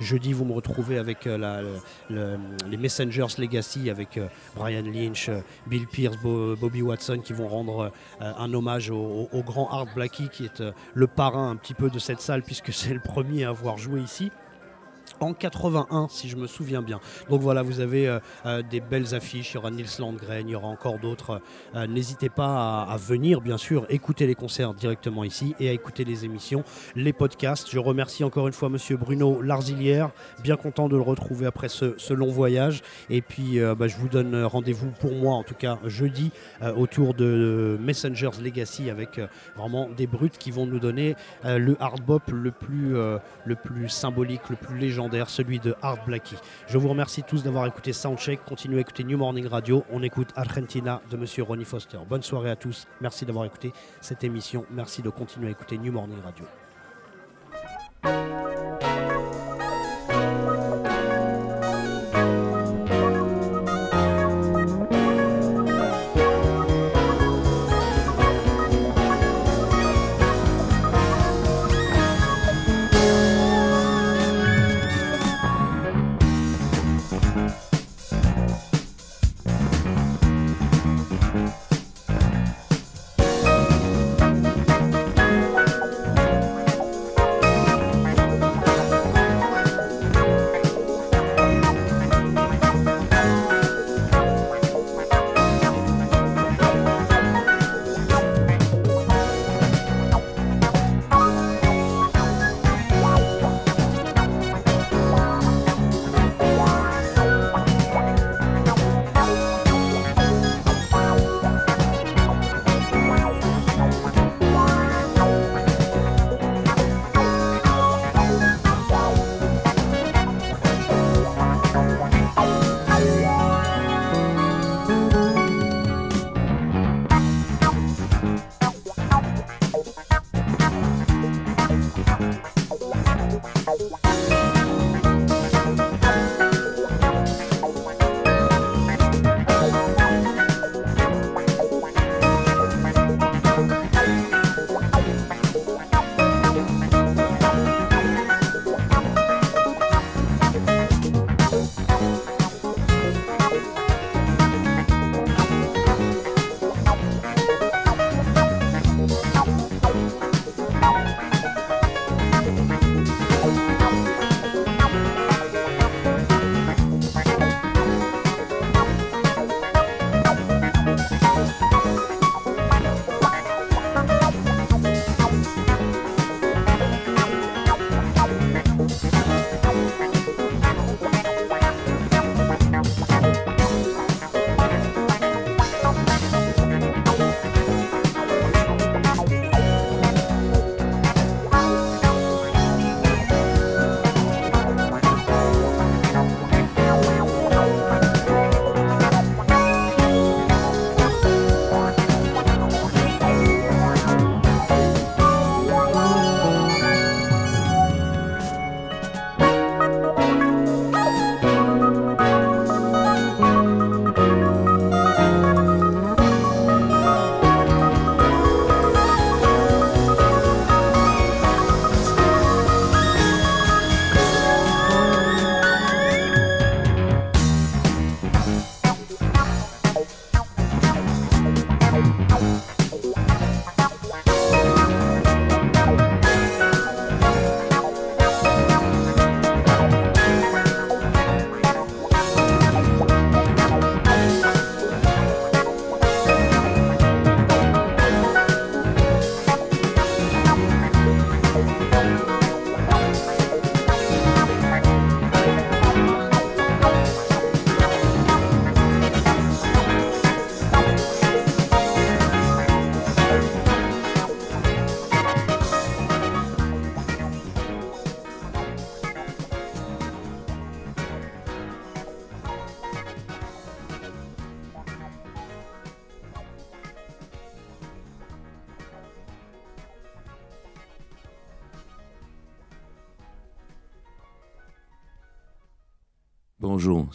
[0.00, 1.26] Jeudi, vous me retrouvez avec
[2.10, 4.18] les Messengers Legacy, avec
[4.56, 5.30] Brian Lynch,
[5.66, 7.90] Bill Pierce, Bo- Bobby Watson, qui vont rendre
[8.20, 8.59] un hommage
[8.96, 12.20] au- au grand Art Blackie, qui est euh, le parrain un petit peu de cette
[12.20, 14.30] salle, puisque c'est le premier à avoir joué ici
[15.20, 17.00] en 81 si je me souviens bien.
[17.28, 20.52] Donc voilà, vous avez euh, euh, des belles affiches, il y aura Nils Landgren, il
[20.52, 21.40] y aura encore d'autres.
[21.74, 26.04] Euh, N'hésitez pas à, venir bien sûr écouter les concerts directement ici et à écouter
[26.04, 26.64] les émissions,
[26.96, 27.70] les podcasts.
[27.70, 30.10] Je remercie encore une fois monsieur Bruno Larzilière,
[30.42, 34.44] bien content de le retrouver après ce, long voyage et puis bah, je vous donne
[34.44, 36.32] rendez-vous pour moi en tout cas jeudi
[36.76, 39.20] autour de Messengers Legacy avec
[39.56, 41.14] vraiment des brutes qui vont nous donner
[41.44, 46.36] le hard bop le plus, le plus symbolique, le plus légendaire, celui de Art Blackie.
[46.66, 48.44] Je vous remercie tous d'avoir écouté Soundcheck.
[48.44, 49.84] Continuez à écouter New Morning Radio.
[49.90, 51.98] On écoute Argentina de Monsieur Ronnie Foster.
[52.08, 52.86] Bonne soirée à tous.
[53.00, 54.64] Merci d'avoir écouté cette émission.
[54.70, 56.46] Merci de continuer à écouter New Morning Radio.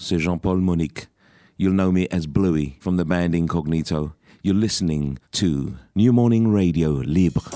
[0.08, 1.08] C'est Jean-Paul Maunick.
[1.58, 4.14] You'll know me as Bluey from the band Incognito.
[4.44, 7.55] You're listening to New Morning Radio Libre.